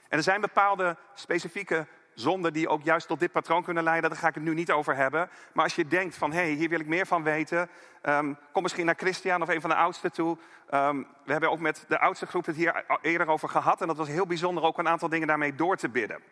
[0.10, 1.88] En er zijn bepaalde specifieke
[2.20, 4.10] zonden die ook juist tot dit patroon kunnen leiden.
[4.10, 5.30] Daar ga ik het nu niet over hebben.
[5.54, 7.70] Maar als je denkt van, hé, hey, hier wil ik meer van weten.
[8.04, 10.38] Um, kom misschien naar Christian of een van de oudsten toe.
[10.74, 13.82] Um, we hebben ook met de oudste groep het hier eerder over gehad.
[13.82, 16.24] En dat was heel bijzonder ook een aantal dingen daarmee door te bidden.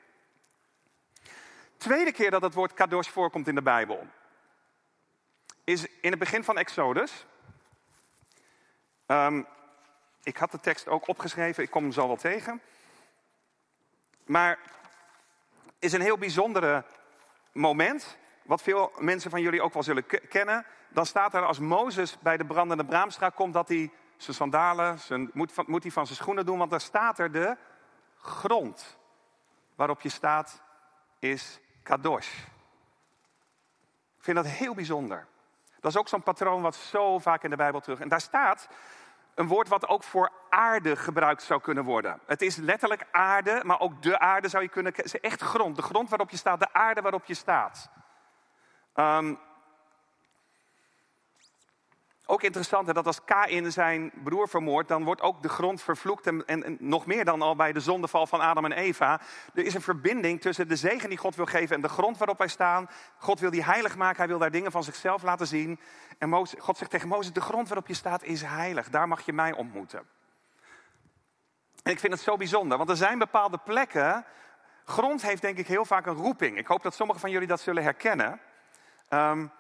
[1.78, 4.08] Tweede keer dat het woord kadosh voorkomt in de Bijbel.
[5.64, 7.26] Is in het begin van Exodus.
[9.08, 9.46] Um,
[10.24, 12.62] ik had de tekst ook opgeschreven, ik kom hem zo wel tegen.
[14.26, 14.60] Maar
[15.80, 16.84] is een heel bijzondere
[17.52, 20.66] moment, wat veel mensen van jullie ook wel zullen kennen.
[20.90, 25.30] Dan staat er als Mozes bij de brandende braamstraat komt, dat hij zijn sandalen, zijn,
[25.34, 27.58] moet, moet hij van zijn schoenen doen, want daar staat er de
[28.18, 28.98] grond
[29.76, 30.62] waarop je staat
[31.20, 32.38] is kadosh.
[34.18, 35.28] Ik vind dat heel bijzonder.
[35.80, 38.00] Dat is ook zo'n patroon wat zo vaak in de Bijbel terug.
[38.00, 38.68] En daar staat
[39.36, 42.20] een woord wat ook voor aarde gebruikt zou kunnen worden.
[42.26, 44.94] Het is letterlijk aarde, maar ook de aarde zou je kunnen...
[44.96, 47.90] Het is echt grond, de grond waarop je staat, de aarde waarop je staat.
[48.96, 49.40] Um,
[52.26, 56.28] ook interessant dat als Kain zijn broer vermoordt, dan wordt ook de grond vervloekt.
[56.28, 59.22] En, en, nog meer dan al bij de zondeval van Adam en Eva.
[59.54, 62.38] Er is een verbinding tussen de zegen die God wil geven en de grond waarop
[62.38, 62.90] wij staan.
[63.18, 65.80] God wil die heilig maken, hij wil daar dingen van zichzelf laten zien.
[66.18, 68.90] En Mozes, God zegt tegen Mozes, de grond waarop je staat is heilig.
[68.90, 70.00] Daar mag je mij ontmoeten.
[71.84, 74.26] En ik vind het zo bijzonder, want er zijn bepaalde plekken.
[74.86, 76.58] Grond heeft denk ik heel vaak een roeping.
[76.58, 78.40] Ik hoop dat sommigen van jullie dat zullen herkennen.
[79.10, 79.52] Um,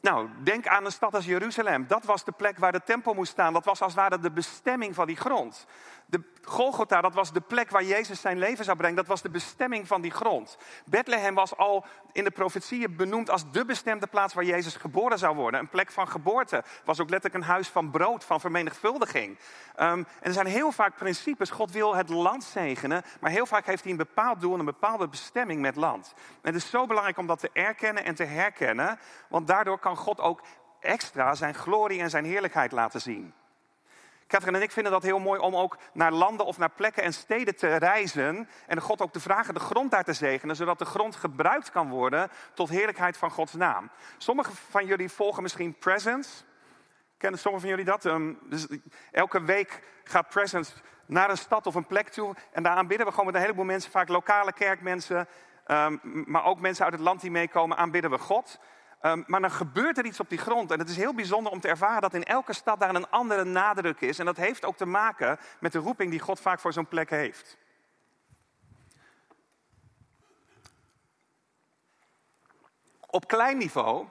[0.00, 1.86] nou, denk aan een stad als Jeruzalem.
[1.86, 3.52] Dat was de plek waar de tempel moest staan.
[3.52, 5.66] Dat was als het ware de bestemming van die grond.
[6.06, 8.96] De Golgotha, dat was de plek waar Jezus zijn leven zou brengen.
[8.96, 10.58] Dat was de bestemming van die grond.
[10.84, 15.36] Bethlehem was al in de profetieën benoemd als de bestemde plaats waar Jezus geboren zou
[15.36, 15.60] worden.
[15.60, 16.64] Een plek van geboorte.
[16.84, 19.38] Was ook letterlijk een huis van brood, van vermenigvuldiging.
[19.80, 21.50] Um, en er zijn heel vaak principes.
[21.50, 24.64] God wil het land zegenen, maar heel vaak heeft hij een bepaald doel en een
[24.64, 26.14] bepaalde bestemming met land.
[26.16, 29.96] En het is zo belangrijk om dat te erkennen en te herkennen, want daardoor kan
[29.96, 30.42] God ook
[30.80, 33.34] extra zijn glorie en zijn heerlijkheid laten zien.
[34.26, 37.12] Catherine en ik vinden dat heel mooi om ook naar landen of naar plekken en
[37.12, 38.48] steden te reizen.
[38.66, 41.88] En God ook te vragen de grond daar te zegenen, zodat de grond gebruikt kan
[41.88, 43.90] worden tot heerlijkheid van Gods naam.
[44.16, 46.30] Sommigen van jullie volgen misschien Presence.
[47.16, 48.04] Kennen sommigen van jullie dat?
[48.04, 48.66] Ehm, dus
[49.12, 50.72] elke week gaat Presence
[51.06, 52.34] naar een stad of een plek toe.
[52.52, 55.28] En daar aanbidden we gewoon met een heleboel mensen, vaak lokale kerkmensen.
[55.66, 58.58] Um, maar ook mensen uit het land die meekomen, aanbidden we God.
[59.06, 60.70] Um, maar dan gebeurt er iets op die grond.
[60.70, 63.44] En het is heel bijzonder om te ervaren dat in elke stad daar een andere
[63.44, 64.18] nadruk is.
[64.18, 67.10] En dat heeft ook te maken met de roeping die God vaak voor zo'n plek
[67.10, 67.56] heeft.
[73.06, 74.06] Op klein niveau,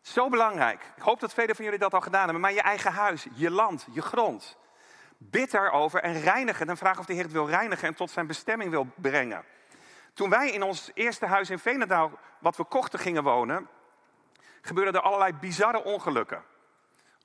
[0.00, 0.92] zo belangrijk.
[0.96, 2.40] Ik hoop dat velen van jullie dat al gedaan hebben.
[2.40, 4.56] Maar je eigen huis, je land, je grond.
[5.16, 6.68] Bid daarover en reinig het.
[6.68, 9.44] En vraag of de Heer het wil reinigen en tot zijn bestemming wil brengen.
[10.14, 13.68] Toen wij in ons eerste huis in Venendaal, wat we kochten, gingen wonen,
[14.60, 16.44] gebeurden er allerlei bizarre ongelukken.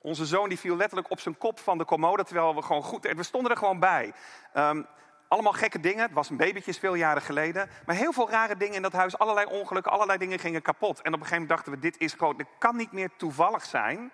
[0.02, 3.12] Onze zoon die viel letterlijk op zijn kop van de commode, terwijl we gewoon goed...
[3.16, 4.12] We stonden er gewoon bij.
[4.54, 4.86] Um,
[5.28, 6.02] allemaal gekke dingen.
[6.02, 7.70] Het was een babytje veel jaren geleden.
[7.86, 9.18] Maar heel veel rare dingen in dat huis.
[9.18, 11.00] Allerlei ongelukken, allerlei dingen gingen kapot.
[11.00, 12.36] En op een gegeven moment dachten we, dit is gewoon...
[12.36, 14.10] Dit kan niet meer toevallig zijn.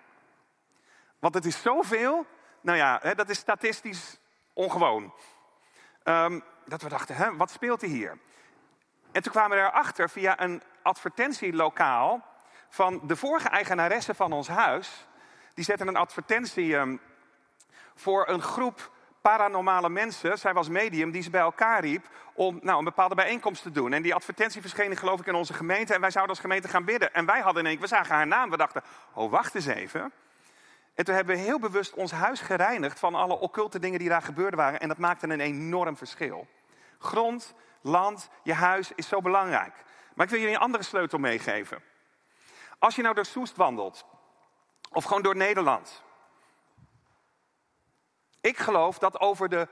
[1.19, 2.25] Want het is zoveel.
[2.61, 4.19] Nou ja, dat is statistisch
[4.53, 5.13] ongewoon.
[6.03, 8.17] ehm, dat we dachten, hè, wat speelt er hier?
[9.17, 12.25] En toen kwamen we erachter via een advertentielokaal
[12.69, 15.07] van de vorige eigenaresse van ons huis.
[15.53, 16.99] Die zetten een advertentie um,
[17.95, 20.37] voor een groep paranormale mensen.
[20.37, 23.93] Zij was medium die ze bij elkaar riep om nou, een bepaalde bijeenkomst te doen.
[23.93, 25.93] En die advertentie verscheen geloof ik in onze gemeente.
[25.93, 27.13] En wij zouden als gemeente gaan bidden.
[27.13, 28.49] En wij hadden in één we zagen haar naam.
[28.49, 30.11] We dachten, oh wacht eens even.
[30.93, 34.21] En toen hebben we heel bewust ons huis gereinigd van alle occulte dingen die daar
[34.21, 34.79] gebeurd waren.
[34.79, 36.47] En dat maakte een enorm verschil.
[36.99, 37.53] Grond,
[37.87, 39.73] land, je huis is zo belangrijk.
[40.13, 41.83] Maar ik wil jullie een andere sleutel meegeven.
[42.79, 44.05] Als je nou door Soest wandelt,
[44.91, 46.03] of gewoon door Nederland.
[48.41, 49.67] Ik geloof dat over de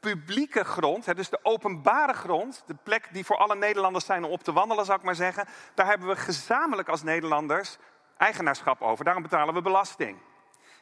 [0.00, 4.42] publieke grond, dus de openbare grond, de plek die voor alle Nederlanders zijn om op
[4.42, 7.76] te wandelen, zou ik maar zeggen, daar hebben we gezamenlijk als Nederlanders
[8.16, 9.04] eigenaarschap over.
[9.04, 10.18] Daarom betalen we belasting.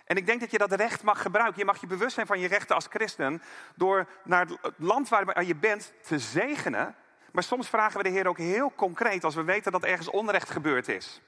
[0.08, 1.58] En ik denk dat je dat recht mag gebruiken.
[1.58, 3.42] Je mag je bewust zijn van je rechten als christen
[3.74, 6.94] door naar het land waar je bent te zegenen.
[7.32, 10.50] Maar soms vragen we de Heer ook heel concreet als we weten dat ergens onrecht
[10.50, 11.20] gebeurd is.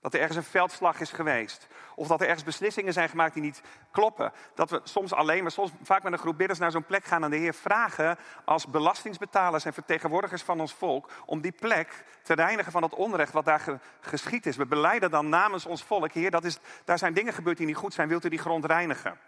[0.00, 1.66] Dat er ergens een veldslag is geweest.
[1.94, 4.32] Of dat er ergens beslissingen zijn gemaakt die niet kloppen.
[4.54, 7.24] Dat we soms alleen, maar soms vaak met een groep bidders naar zo'n plek gaan
[7.24, 12.34] en de Heer vragen als belastingsbetalers en vertegenwoordigers van ons volk om die plek te
[12.34, 14.56] reinigen van het onrecht wat daar geschied is.
[14.56, 17.76] We beleiden dan namens ons volk, Heer, dat is, daar zijn dingen gebeurd die niet
[17.76, 18.08] goed zijn.
[18.08, 19.18] Wilt u die grond reinigen?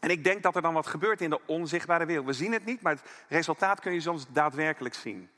[0.00, 2.26] En ik denk dat er dan wat gebeurt in de onzichtbare wereld.
[2.26, 5.30] We zien het niet, maar het resultaat kun je soms daadwerkelijk zien.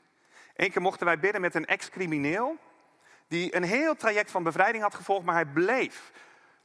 [0.55, 2.57] Eén keer mochten wij bidden met een ex-crimineel
[3.29, 6.11] die een heel traject van bevrijding had gevolgd, maar hij bleef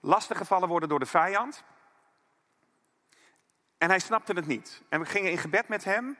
[0.00, 1.64] lastiggevallen worden door de vijand.
[3.78, 4.82] En hij snapte het niet.
[4.88, 6.16] En we gingen in gebed met hem.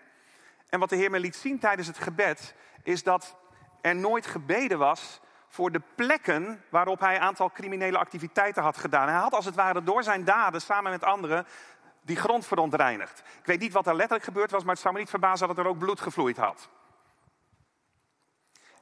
[0.69, 3.37] En wat de Heer me liet zien tijdens het gebed, is dat
[3.81, 9.09] er nooit gebeden was voor de plekken waarop hij een aantal criminele activiteiten had gedaan.
[9.09, 11.47] Hij had als het ware door zijn daden samen met anderen
[12.01, 13.19] die grond verontreinigd.
[13.19, 15.59] Ik weet niet wat er letterlijk gebeurd was, maar het zou me niet verbazen dat
[15.59, 16.69] er ook bloed gevloeid had.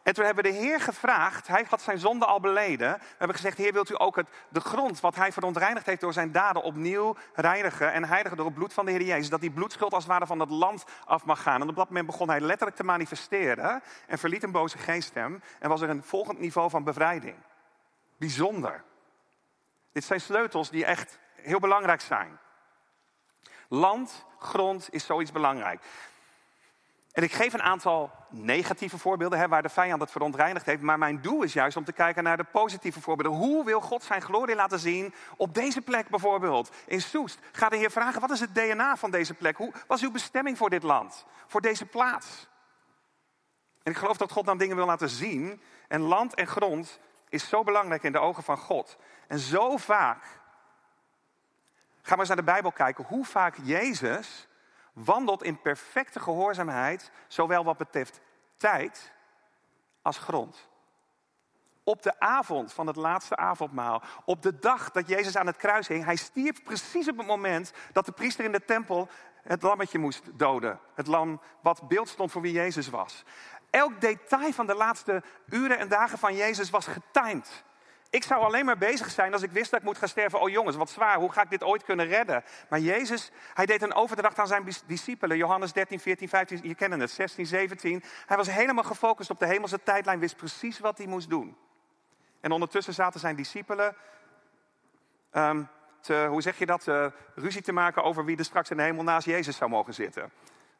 [0.02, 2.92] En toen hebben we de Heer gevraagd, hij had zijn zonde al beleden.
[2.92, 6.12] We hebben gezegd, Heer, wilt u ook het, de grond wat hij verontreinigd heeft door
[6.12, 9.28] zijn daden opnieuw reinigen en heiligen door het bloed van de Heer Jezus.
[9.28, 11.60] Dat die bloedschuld als het ware van het land af mag gaan.
[11.60, 15.42] En op dat moment begon hij letterlijk te manifesteren en verliet een boze geest hem.
[15.58, 17.36] En was er een volgend niveau van bevrijding.
[18.16, 18.84] Bijzonder.
[19.92, 22.38] Dit zijn sleutels die echt heel belangrijk zijn.
[23.68, 25.82] Land, grond is zoiets belangrijk.
[27.12, 30.82] En ik geef een aantal negatieve voorbeelden hè, waar de vijand het verontreinigd heeft.
[30.82, 33.38] Maar mijn doel is juist om te kijken naar de positieve voorbeelden.
[33.38, 36.70] Hoe wil God zijn glorie laten zien op deze plek bijvoorbeeld?
[36.86, 37.38] In Soest.
[37.52, 39.56] Ga de Heer vragen, wat is het DNA van deze plek?
[39.56, 41.26] Hoe was uw bestemming voor dit land?
[41.46, 42.48] Voor deze plaats?
[43.82, 45.62] En ik geloof dat God dan dingen wil laten zien.
[45.88, 46.98] En land en grond
[47.28, 48.96] is zo belangrijk in de ogen van God.
[49.28, 50.24] En zo vaak,
[52.02, 54.48] ga maar eens naar de Bijbel kijken, hoe vaak Jezus
[54.92, 58.20] wandelt in perfecte gehoorzaamheid, zowel wat betreft
[58.56, 59.12] tijd
[60.02, 60.70] als grond.
[61.84, 65.88] Op de avond van het laatste avondmaal, op de dag dat Jezus aan het kruis
[65.88, 69.08] hing, hij stierf precies op het moment dat de priester in de tempel
[69.42, 70.80] het lammetje moest doden.
[70.94, 73.24] Het lam wat beeld stond voor wie Jezus was.
[73.70, 77.64] Elk detail van de laatste uren en dagen van Jezus was getimed.
[78.12, 80.40] Ik zou alleen maar bezig zijn als ik wist dat ik moet gaan sterven.
[80.40, 82.44] Oh jongens, wat zwaar, hoe ga ik dit ooit kunnen redden?
[82.68, 85.36] Maar Jezus, hij deed een overdracht aan zijn discipelen.
[85.36, 88.02] Johannes 13, 14, 15, je kennen het, 16, 17.
[88.26, 91.56] Hij was helemaal gefocust op de hemelse tijdlijn, wist precies wat hij moest doen.
[92.40, 93.96] En ondertussen zaten zijn discipelen,
[95.32, 95.68] um,
[96.00, 98.82] te, hoe zeg je dat, uh, ruzie te maken over wie er straks in de
[98.82, 100.32] hemel naast Jezus zou mogen zitten.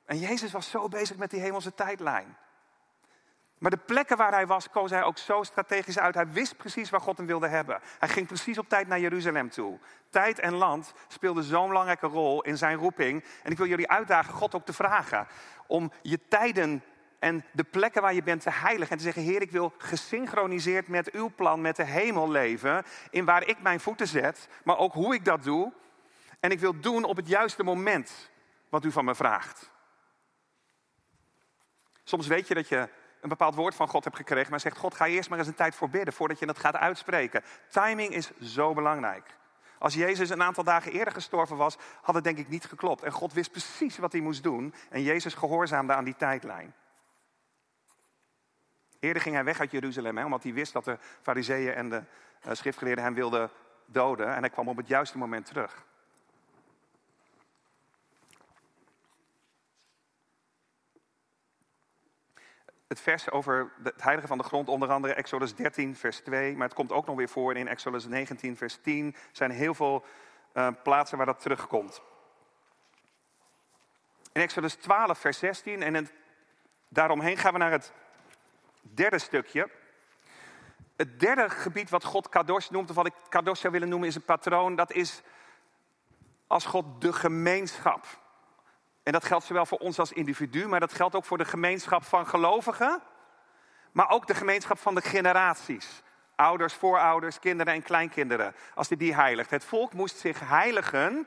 [0.05, 2.37] En Jezus was zo bezig met die hemelse tijdlijn.
[3.63, 6.15] Maar de plekken waar hij was, koos hij ook zo strategisch uit.
[6.15, 7.81] Hij wist precies waar God hem wilde hebben.
[7.99, 9.79] Hij ging precies op tijd naar Jeruzalem toe.
[10.11, 13.25] Tijd en land speelden zo'n belangrijke rol in zijn roeping.
[13.43, 15.27] En ik wil jullie uitdagen God ook te vragen
[15.67, 16.85] om je tijden
[17.19, 18.91] en de plekken waar je bent te heiligen.
[18.91, 22.85] En te zeggen, Heer, ik wil gesynchroniseerd met uw plan, met de hemel leven.
[23.11, 25.73] In waar ik mijn voeten zet, maar ook hoe ik dat doe.
[26.41, 28.31] En ik wil doen op het juiste moment
[28.69, 29.71] wat u van me vraagt.
[32.05, 32.89] Soms weet je dat je
[33.23, 35.55] een bepaald woord van God hebt gekregen, maar zegt God, ga eerst maar eens een
[35.55, 37.43] tijd voor bidden voordat je het gaat uitspreken.
[37.69, 39.37] Timing is zo belangrijk.
[39.79, 43.03] Als Jezus een aantal dagen eerder gestorven was, had het denk ik niet geklopt.
[43.03, 44.75] En God wist precies wat hij moest doen.
[44.91, 46.75] En Jezus gehoorzaamde aan die tijdlijn.
[48.99, 52.03] Eerder ging hij weg uit Jeruzalem, hè, omdat hij wist dat de fariseeën en de
[52.47, 53.51] uh, schriftgeleerden hem wilden
[53.87, 54.35] doden.
[54.35, 55.85] En hij kwam op het juiste moment terug.
[62.93, 66.57] Het vers over het heilige van de grond, onder andere Exodus 13, vers 2.
[66.57, 69.07] Maar het komt ook nog weer voor in Exodus 19, vers 10.
[69.07, 70.05] Er zijn heel veel
[70.55, 72.03] uh, plaatsen waar dat terugkomt.
[74.33, 75.83] In Exodus 12, vers 16.
[75.83, 76.09] En
[76.89, 77.93] daaromheen gaan we naar het
[78.81, 79.71] derde stukje.
[80.97, 84.15] Het derde gebied wat God kadosh noemt, of wat ik kadosh zou willen noemen, is
[84.15, 84.77] een patroon.
[84.77, 85.23] Dat is
[86.47, 88.07] als God de gemeenschap.
[89.03, 92.05] En dat geldt zowel voor ons als individu, maar dat geldt ook voor de gemeenschap
[92.05, 93.03] van gelovigen.
[93.93, 96.03] Maar ook de gemeenschap van de generaties.
[96.37, 98.55] Ouders, voorouders, kinderen en kleinkinderen.
[98.75, 99.51] Als hij die heiligt.
[99.51, 101.27] Het volk moest zich heiligen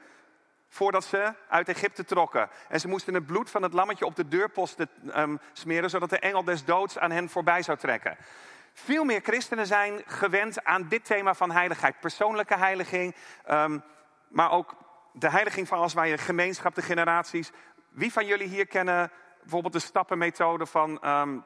[0.70, 2.50] voordat ze uit Egypte trokken.
[2.70, 6.20] En ze moesten het bloed van het lammetje op de deurposten um, smeren, zodat de
[6.20, 8.18] engel des doods aan hen voorbij zou trekken.
[8.74, 12.00] Veel meer christenen zijn gewend aan dit thema van heiligheid.
[12.00, 13.16] Persoonlijke heiliging,
[13.50, 13.84] um,
[14.28, 14.76] maar ook
[15.18, 17.52] de heiliging van als wij een gemeenschap, de generaties.
[17.90, 21.44] Wie van jullie hier kennen bijvoorbeeld de stappenmethode van um,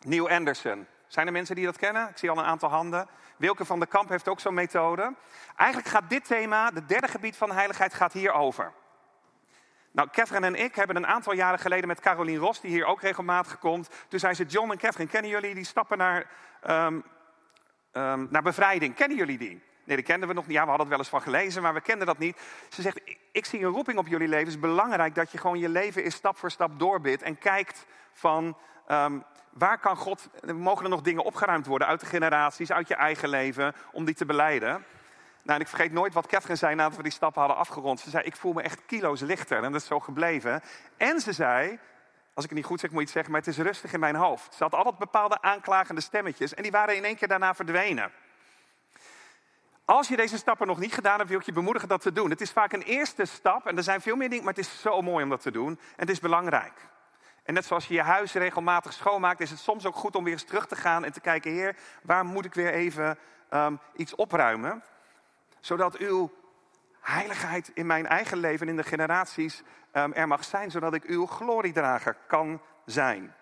[0.00, 0.86] Neil Anderson?
[1.06, 2.08] Zijn er mensen die dat kennen?
[2.08, 3.08] Ik zie al een aantal handen.
[3.36, 5.14] Wilke van der Kamp heeft ook zo'n methode.
[5.56, 8.72] Eigenlijk gaat dit thema, het derde gebied van heiligheid, gaat hierover.
[9.92, 13.00] Nou, Catherine en ik hebben een aantal jaren geleden met Caroline Ros, die hier ook
[13.00, 13.90] regelmatig komt.
[14.08, 16.30] Toen zei ze, John en Catherine, kennen jullie die stappen naar,
[16.68, 17.04] um,
[17.92, 18.94] um, naar bevrijding?
[18.94, 19.62] Kennen jullie die?
[19.84, 20.56] Nee, die kenden we nog niet.
[20.56, 22.40] Ja, we hadden het wel eens van gelezen, maar we kenden dat niet.
[22.68, 23.00] Ze zegt,
[23.32, 24.44] ik, zie een roeping op jullie leven.
[24.44, 27.22] Het is belangrijk dat je gewoon je leven is stap voor stap doorbidt.
[27.22, 28.56] En kijkt van,
[28.88, 30.28] um, waar kan God...
[30.54, 34.14] Mogen er nog dingen opgeruimd worden uit de generaties, uit je eigen leven, om die
[34.14, 34.84] te beleiden?
[35.42, 38.00] Nou, en ik vergeet nooit wat Catherine zei nadat we die stappen hadden afgerond.
[38.00, 39.62] Ze zei, ik voel me echt kilo's lichter.
[39.62, 40.62] En dat is zo gebleven.
[40.96, 41.78] En ze zei,
[42.34, 44.00] als ik het niet goed zeg, moet je het zeggen, maar het is rustig in
[44.00, 44.54] mijn hoofd.
[44.54, 46.54] Ze had altijd bepaalde aanklagende stemmetjes.
[46.54, 48.10] En die waren in één keer daarna verdwenen.
[49.90, 52.30] Als je deze stappen nog niet gedaan hebt, wil ik je bemoedigen dat te doen.
[52.30, 54.80] Het is vaak een eerste stap en er zijn veel meer dingen, maar het is
[54.80, 55.68] zo mooi om dat te doen.
[55.68, 56.88] En het is belangrijk.
[57.42, 60.32] En net zoals je je huis regelmatig schoonmaakt, is het soms ook goed om weer
[60.32, 63.18] eens terug te gaan en te kijken, Heer, waar moet ik weer even
[63.50, 64.82] um, iets opruimen?
[65.60, 66.32] Zodat uw
[67.00, 71.04] heiligheid in mijn eigen leven en in de generaties um, er mag zijn, zodat ik
[71.04, 73.34] uw gloriedrager kan zijn.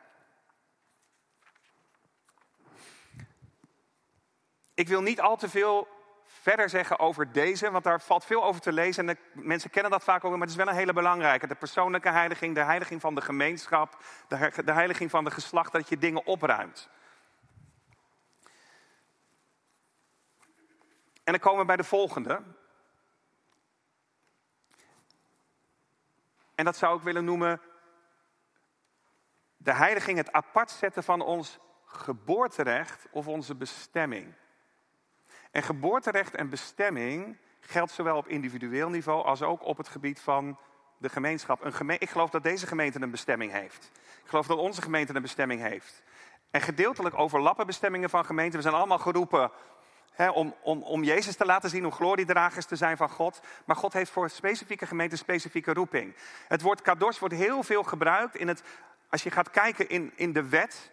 [4.74, 5.96] Ik wil niet al te veel
[6.40, 9.08] verder zeggen over deze, want daar valt veel over te lezen.
[9.08, 11.46] En mensen kennen dat vaak ook, maar het is wel een hele belangrijke.
[11.46, 14.02] De persoonlijke heiliging, de heiliging van de gemeenschap,
[14.64, 16.88] de heiliging van de geslacht, dat je dingen opruimt.
[21.24, 22.42] En dan komen we bij de volgende.
[26.54, 27.60] En dat zou ik willen noemen
[29.56, 34.34] de heiliging, het apart zetten van ons geboorterecht of onze bestemming.
[35.50, 40.58] En geboorterecht en bestemming geldt zowel op individueel niveau als ook op het gebied van
[40.98, 41.64] de gemeenschap.
[41.64, 43.90] Een ik geloof dat deze gemeente een bestemming heeft.
[44.22, 46.02] Ik geloof dat onze gemeente een bestemming heeft.
[46.50, 48.56] En gedeeltelijk overlappen bestemmingen van gemeenten.
[48.56, 49.50] We zijn allemaal geroepen
[50.26, 53.40] om, om, om Jezus te laten zien, om gloriedragers te zijn van God.
[53.64, 56.14] Maar God heeft voor specifieke gemeenten specifieke roeping.
[56.48, 58.62] Het woord kadosh wordt heel veel gebruikt in het,
[59.08, 60.90] als je gaat kijken in, in de wet,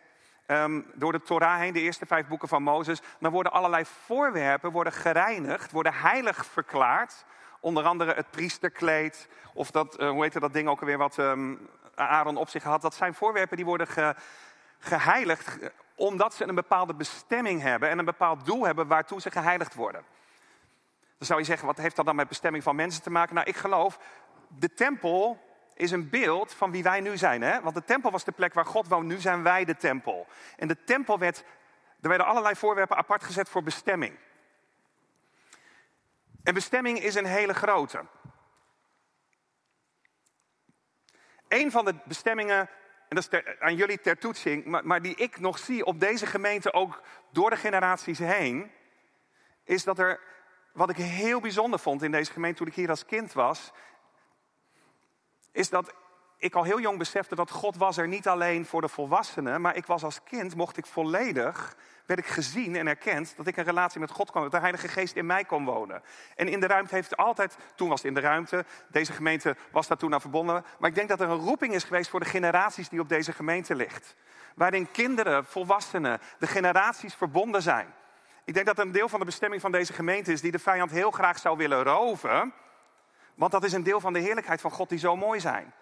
[0.47, 4.71] um, door de Torah heen, de eerste vijf boeken van Mozes, dan worden allerlei voorwerpen
[4.71, 7.25] worden gereinigd, worden heilig verklaard.
[7.59, 11.69] Onder andere het priesterkleed, of dat, uh, hoe heet dat ding ook alweer wat um,
[11.95, 12.81] Aaron op zich had.
[12.81, 14.15] Dat zijn voorwerpen die worden ge,
[14.79, 15.57] geheiligd
[15.95, 20.03] omdat ze een bepaalde bestemming hebben en een bepaald doel hebben waartoe ze geheiligd worden.
[21.17, 23.35] Dan zou je zeggen, wat heeft dat dan met bestemming van mensen te maken?
[23.35, 23.99] Nou, ik geloof,
[24.47, 25.39] de tempel
[25.75, 27.41] is een beeld van wie wij nu zijn.
[27.41, 27.61] Hè?
[27.61, 30.27] Want de tempel was de plek waar God woont, nu zijn wij de tempel.
[30.57, 31.43] En de tempel werd,
[32.01, 34.17] er werden allerlei voorwerpen apart gezet voor bestemming.
[36.43, 38.05] En bestemming is een hele grote.
[41.47, 42.69] Een van de bestemmingen,
[43.09, 46.25] en dat is aan jullie ter toetsing, maar, maar die ik nog zie op deze
[46.25, 48.71] gemeente ook door de generaties heen,
[49.63, 50.19] is dat er,
[50.73, 53.71] wat ik heel bijzonder vond in deze gemeente toen ik hier als kind was,
[55.55, 55.93] is dat
[56.37, 59.75] ik al heel jong besefte dat God was er niet alleen voor de volwassenen, maar
[59.75, 63.63] ik was als kind, mocht ik volledig, werd ik gezien en erkend dat ik een
[63.63, 66.03] relatie met God kon, dat de Heilige Geest in mij kon wonen.
[66.35, 69.87] En in de ruimte heeft altijd, toen was het in de ruimte, deze gemeente was
[69.87, 72.25] daar toen aan verbonden, maar ik denk dat er een roeping is geweest voor de
[72.25, 74.15] generaties die op deze gemeente ligt.
[74.55, 77.93] Waarin kinderen, volwassenen, de generaties verbonden zijn.
[78.45, 80.91] Ik denk dat een deel van de bestemming van deze gemeente is die de vijand
[80.91, 82.53] heel graag zou willen roven,
[83.35, 85.73] want dat is een deel van de heerlijkheid van God die zo mooi zijn.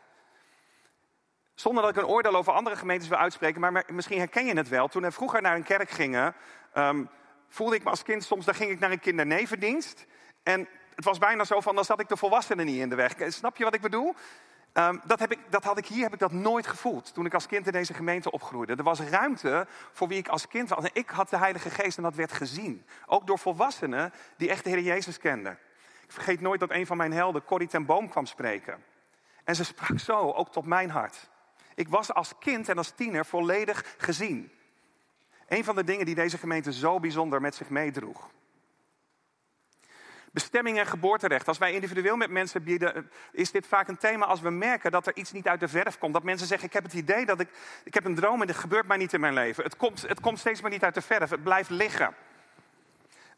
[1.54, 4.70] Zonder dat ik een oordeel over andere gemeentes wil uitspreken, maar misschien herken je het
[4.70, 4.88] wel.
[4.88, 6.36] Toen we vroeger naar een kerk gingen,
[6.78, 7.10] um,
[7.48, 10.06] voelde ik me als kind soms, dan ging ik naar een kindernevendienst.
[10.44, 13.14] En het was bijna zo van, dan zat ik de volwassenen niet in de weg.
[13.28, 14.16] Snap je wat ik bedoel?
[14.74, 17.34] Um, dat, heb ik, dat had ik hier heb ik dat nooit gevoeld toen ik
[17.34, 18.76] als kind in deze gemeente opgroeide.
[18.76, 20.84] Er was ruimte voor wie ik als kind was.
[20.84, 22.86] En ik had de Heilige Geest en dat werd gezien.
[23.06, 25.58] Ook door volwassenen die echt de Heer Jezus kenden.
[26.04, 28.84] Ik vergeet nooit dat een van mijn helden, Corrie ten Boom, kwam spreken.
[29.44, 31.30] En ze sprak zo ook tot mijn hart.
[31.76, 34.52] Ik was als kind en als tiener volledig gezien.
[35.48, 38.30] Een van de dingen die deze gemeente zo bijzonder met zich meedroeg.
[40.32, 41.48] Bestemming en geboorterecht.
[41.48, 45.08] Als wij individueel met mensen bieden, is dit vaak een thema als we merken dat
[45.08, 46.14] er iets niet uit de verf komt.
[46.14, 47.50] Dat mensen zeggen, ik heb het idee dat ik,
[47.84, 49.64] ik heb een droom en dit gebeurt maar niet in mijn leven.
[49.64, 52.16] Het komt, het komt steeds maar niet uit de verf, het blijft liggen.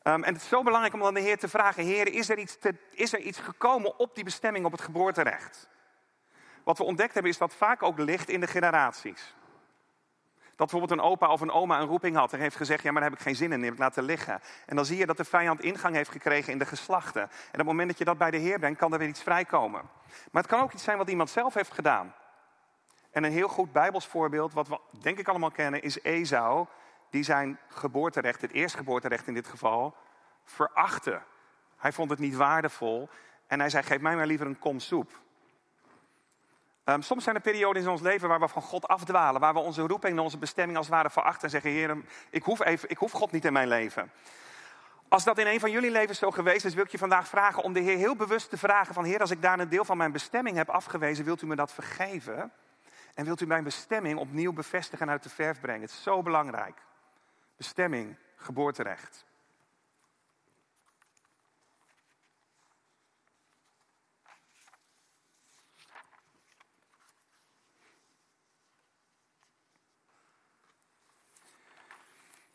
[0.06, 2.38] Ehm, en het is zo belangrijk om dan de Heer te vragen, Heer, is er,
[2.38, 2.58] iets
[2.92, 5.70] is er iets gekomen op die bestemming, op het geboorterecht?
[6.64, 9.36] Wat we ontdekt hebben is dat vaak ook ligt in de generaties.
[10.40, 13.02] Dat bijvoorbeeld een opa of een oma een roeping had en heeft gezegd: Ja, maar
[13.02, 14.42] daar heb ik geen zin in, heb ik laten liggen.
[14.66, 17.22] En dan zie je dat de vijand ingang heeft gekregen in de geslachten.
[17.22, 19.24] En op het moment dat je dat bij de Heer brengt, kan er weer iets
[19.24, 19.82] vrijkomen.
[20.32, 22.16] Maar het kan ook iets zijn wat iemand zelf heeft gedaan.
[23.12, 26.68] En een heel goed Bijbels voorbeeld, wat we denk ik allemaal kennen, is Esau,
[27.10, 29.96] die zijn geboorterecht, het eerstgeboorterecht in dit geval,
[30.44, 31.22] verachtte.
[31.78, 33.10] Hij vond het niet waardevol
[33.48, 35.24] en hij zei: Geef mij maar liever een kom soep.
[36.86, 39.60] Um, soms zijn er perioden in ons leven waar we van God afdwalen, waar we
[39.60, 41.98] onze roeping en onze bestemming als het ware verachten en zeggen: Heer,
[42.30, 44.12] ik hoef, even, ik hoef God niet in mijn leven.
[45.08, 47.64] Als dat in een van jullie levens zo geweest is, wil ik je vandaag vragen
[47.64, 49.98] om de Heer heel bewust te vragen: van Heer, als ik daar een deel van
[49.98, 52.52] mijn bestemming heb afgewezen, wilt u me dat vergeven?
[53.14, 55.82] En wilt u mijn bestemming opnieuw bevestigen en uit de verf brengen?
[55.82, 56.78] Het is zo belangrijk.
[57.56, 59.26] Bestemming, geboorterecht.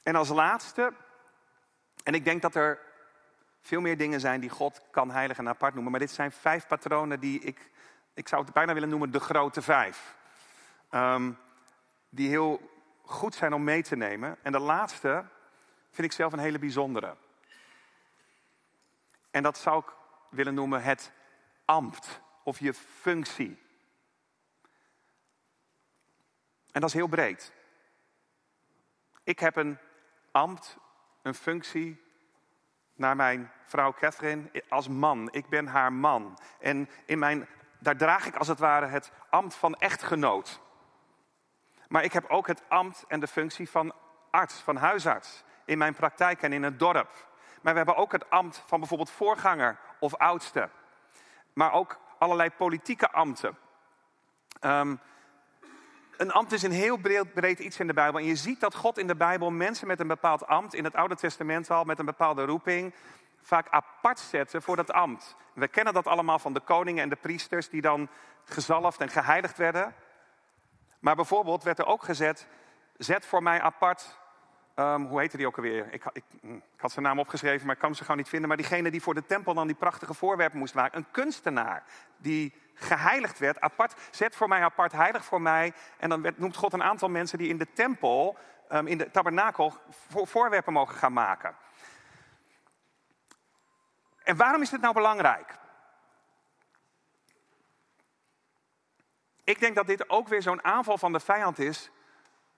[0.03, 0.93] En als laatste,
[2.03, 2.79] en ik denk dat er
[3.61, 6.67] veel meer dingen zijn die God kan heiligen en apart noemen, maar dit zijn vijf
[6.67, 7.71] patronen die ik,
[8.15, 10.17] ik zou het bijna willen noemen de grote vijf.
[10.91, 11.39] Um,
[12.09, 12.70] die heel
[13.11, 14.37] goed zijn om mee te nemen.
[14.43, 15.25] En de laatste
[15.91, 17.17] vind ik zelf een hele bijzondere.
[19.31, 19.93] En dat zou ik
[20.31, 21.13] willen noemen het
[21.65, 23.63] ambt of je functie.
[26.73, 27.53] En dat is heel breed.
[29.25, 29.79] Ik heb een
[30.31, 30.77] ambt,
[31.23, 32.03] een functie
[32.95, 35.29] naar mijn vrouw Catherine als man.
[35.33, 36.39] Ik ben haar man.
[36.59, 37.49] En in mijn,
[37.79, 40.61] daar draag ik als het ware het ambt van echtgenoot.
[41.91, 43.93] Maar ik heb ook het ambt en de functie van
[44.31, 45.45] arts, van huisarts.
[45.65, 47.29] In mijn praktijk en in het dorp.
[47.63, 50.69] Maar we hebben ook het ambt van bijvoorbeeld voorganger of oudste.
[51.53, 53.57] Maar ook allerlei politieke ambten.
[54.61, 55.01] Um,
[56.17, 58.21] een ambt is een heel breed, breed, iets in de Bijbel.
[58.21, 60.95] En je ziet dat God in de Bijbel mensen met een bepaald ambt, in het
[60.95, 62.95] Oude Testament al, met een bepaalde roeping,
[63.43, 65.37] vaak apart zetten voor dat ambt.
[65.53, 68.09] We kennen dat allemaal van de koningen en de priesters die dan
[68.45, 69.95] gezalfd en geheiligd werden.
[71.01, 72.47] Maar bijvoorbeeld werd er ook gezet,
[72.97, 74.19] zet voor mij apart,
[74.75, 75.93] um, hoe heette die ook alweer?
[75.93, 78.49] Ik, ik, hm, ik, had zijn naam opgeschreven, maar ik kan ze gewoon niet vinden.
[78.49, 80.99] Maar diegene die voor de tempel dan die prachtige voorwerpen moest maken.
[80.99, 81.85] Een kunstenaar
[82.17, 85.73] die geheiligd werd, apart, zet voor mij apart, heilig voor mij.
[85.99, 88.37] En dan werd, noemt God een aantal mensen die in de tempel,
[88.73, 89.75] um, in de tabernakel,
[90.09, 91.57] voor, voorwerpen mogen gaan maken.
[94.23, 95.59] En waarom is dit nou belangrijk?
[99.51, 101.91] Ik denk dat dit ook weer zo'n aanval van de vijand is,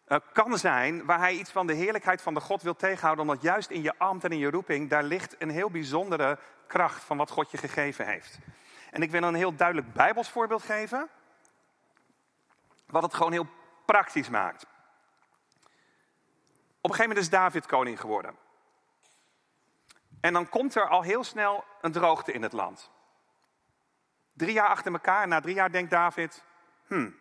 [0.09, 3.43] uh, kan zijn, waar hij iets van de heerlijkheid van de God wil tegenhouden, omdat
[3.43, 7.17] juist in je ambt en in je roeping, daar ligt een heel bijzondere kracht van
[7.17, 8.39] wat God je gegeven heeft.
[8.91, 11.09] En ik wil een heel duidelijk Bijbels voorbeeld geven,
[12.87, 13.49] wat het gewoon heel
[13.87, 14.63] praktisch maakt.
[16.81, 18.37] Op een gegeven moment is David koning geworden.
[20.21, 22.91] En dan komt er al heel snel een droogte in het land.
[24.33, 26.45] Drie jaar achter elkaar, na drie jaar denkt David,
[26.93, 27.17] hmm.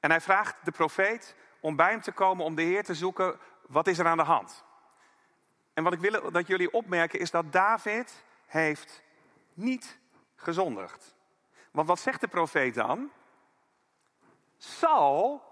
[0.00, 3.38] En hij vraagt de profeet om bij hem te komen om de Heer te zoeken,
[3.66, 4.64] wat is er aan de hand?
[5.74, 9.02] En wat ik wil dat jullie opmerken is dat David heeft
[9.54, 9.98] niet
[10.36, 11.14] gezondigd.
[11.70, 13.10] Want wat zegt de profeet dan?
[14.58, 15.42] Saul,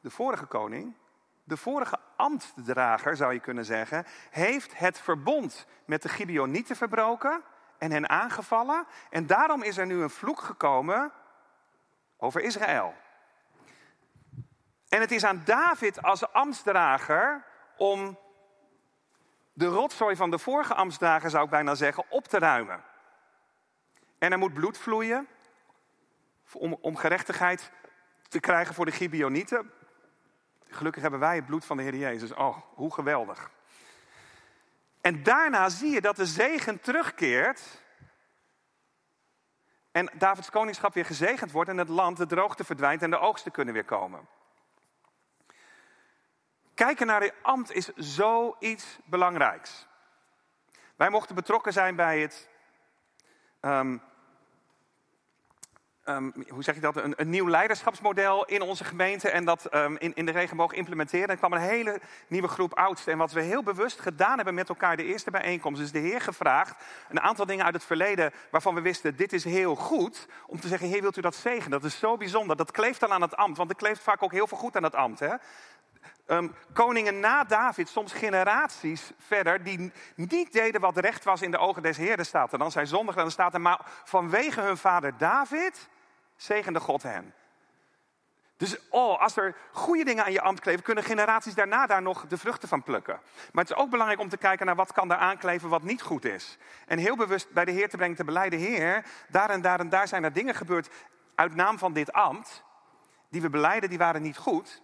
[0.00, 0.94] de vorige koning,
[1.44, 7.42] de vorige ambtsdrager zou je kunnen zeggen, heeft het verbond met de Gibeonieten verbroken
[7.78, 8.86] en hen aangevallen.
[9.10, 11.12] En daarom is er nu een vloek gekomen
[12.24, 12.94] over Israël.
[14.88, 17.44] En het is aan David als ambtsdrager
[17.76, 18.18] om
[19.52, 22.82] de rotzooi van de vorige ambtsdrager, zou ik bijna zeggen, op te ruimen.
[24.18, 25.28] En er moet bloed vloeien
[26.52, 27.70] om, om gerechtigheid
[28.28, 29.70] te krijgen voor de Gibeonieten.
[30.68, 32.34] Gelukkig hebben wij het bloed van de Heer Jezus.
[32.34, 33.50] Oh, hoe geweldig.
[35.00, 37.82] En daarna zie je dat de zegen terugkeert.
[39.94, 43.52] En Davids koningschap weer gezegend wordt en het land, de droogte verdwijnt en de oogsten
[43.52, 44.28] kunnen weer komen.
[46.74, 49.86] Kijken naar de ambt is zoiets belangrijks.
[50.96, 52.48] Wij mochten betrokken zijn bij het
[53.60, 54.02] um,
[56.04, 59.96] Ehm, hoe zeg je dat, een, een, nieuw leiderschapsmodel in onze gemeente en dat um,
[59.98, 61.28] in, in de regenboog implementeren.
[61.28, 63.12] En kwam een hele nieuwe groep oudsten.
[63.12, 66.20] En wat we heel bewust gedaan hebben met elkaar, de eerste bijeenkomst, is de Heer
[66.20, 66.76] gevraagd,
[67.08, 70.68] een aantal dingen uit het verleden waarvan we wisten, dit is heel goed, om te
[70.68, 71.70] zeggen, Heer, wilt u dat zegenen?
[71.70, 74.32] Dat is zo bijzonder, dat kleeft dan aan het ambt, want er kleeft vaak ook
[74.32, 75.20] heel veel goed aan het ambt.
[75.20, 75.34] Hè?
[76.26, 81.58] Um, koningen na David, soms generaties verder, die niet deden wat recht was in de
[81.58, 82.70] ogen des Heeren, staat er dan.
[82.70, 85.88] Zij zondigen, dan staat er, maar vanwege hun vader David
[86.36, 87.34] zegende God hen.
[88.56, 92.26] Dus oh, als er goede dingen aan je ambt kleven, kunnen generaties daarna daar nog
[92.26, 93.20] de vruchten van plukken.
[93.52, 96.02] Maar het is ook belangrijk om te kijken naar wat kan daar aankleven wat niet
[96.02, 96.58] goed is.
[96.86, 99.88] En heel bewust bij de Heer te brengen te beleiden, Heer, daar en daar en
[99.88, 100.88] daar zijn er dingen gebeurd
[101.34, 102.64] uit naam van dit ambt,
[103.28, 104.82] die we beleiden, die waren niet goed.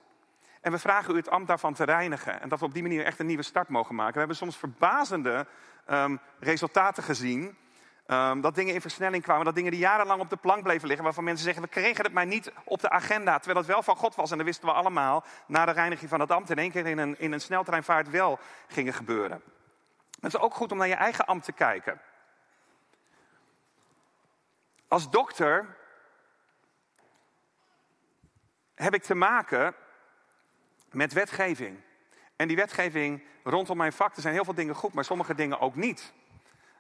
[0.61, 2.41] En we vragen u het ambt daarvan te reinigen.
[2.41, 4.13] En dat we op die manier echt een nieuwe start mogen maken.
[4.13, 5.47] We hebben soms verbazende
[5.91, 7.57] um, resultaten gezien
[8.11, 11.05] Um, dat dingen in versnelling kwamen, dat dingen die jarenlang op de plank bleven liggen,
[11.05, 13.97] waarvan mensen zeggen, we kregen het maar niet op de agenda, terwijl het wel van
[13.97, 14.31] God was.
[14.31, 16.99] En dat wisten we allemaal, na de reiniging van het ambt, in één keer in
[16.99, 18.39] een, in een sneltreinvaart wel
[18.69, 19.43] gingen gebeuren.
[20.21, 22.01] Het is ook goed om naar je eigen ambt te kijken.
[24.89, 25.77] Als dokter
[28.75, 29.75] heb ik te maken
[30.91, 31.81] met wetgeving.
[32.37, 35.61] En die wetgeving rondom mijn vak, er zijn heel veel dingen goed, maar sommige dingen
[35.61, 36.13] ook niet.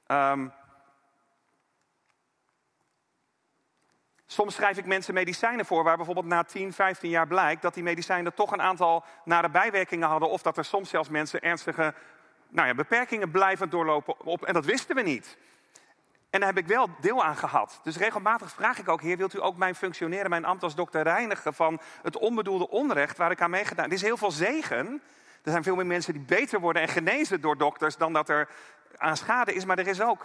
[0.06, 0.52] Um,
[4.32, 7.82] Soms schrijf ik mensen medicijnen voor waar bijvoorbeeld na 10, 15 jaar blijkt dat die
[7.82, 10.30] medicijnen toch een aantal nare bijwerkingen hadden.
[10.30, 11.94] Of dat er soms zelfs mensen ernstige
[12.48, 14.20] nou ja, beperkingen blijven doorlopen.
[14.24, 15.36] Op, en dat wisten we niet.
[16.30, 17.80] En daar heb ik wel deel aan gehad.
[17.82, 21.02] Dus regelmatig vraag ik ook, Heer, wilt u ook mijn functioneren, mijn ambt als dokter
[21.02, 23.92] reinigen van het onbedoelde onrecht waar ik aan meegedaan heb?
[23.92, 25.02] Er is heel veel zegen.
[25.42, 28.48] Er zijn veel meer mensen die beter worden en genezen door dokters dan dat er
[28.96, 29.64] aan schade is.
[29.64, 30.22] Maar er is ook,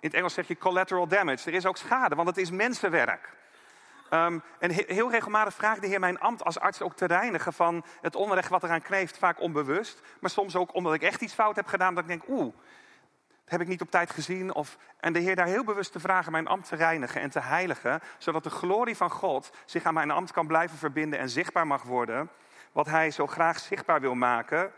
[0.00, 3.42] in het Engels zeg je collateral damage, er is ook schade, want het is mensenwerk.
[4.10, 7.84] Um, en heel regelmatig vraagt de Heer mijn ambt als arts ook te reinigen van
[8.00, 10.00] het onrecht wat eraan kleeft, vaak onbewust.
[10.20, 12.54] Maar soms ook omdat ik echt iets fout heb gedaan, dat ik denk, oeh,
[13.28, 14.54] dat heb ik niet op tijd gezien.
[14.54, 17.40] Of, en de Heer daar heel bewust te vragen mijn ambt te reinigen en te
[17.40, 21.66] heiligen, zodat de glorie van God zich aan mijn ambt kan blijven verbinden en zichtbaar
[21.66, 22.30] mag worden.
[22.72, 24.72] Wat Hij zo graag zichtbaar wil maken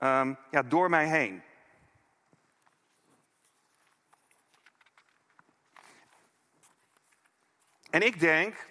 [0.00, 1.42] um, ja, door mij heen.
[7.90, 8.70] En ik denk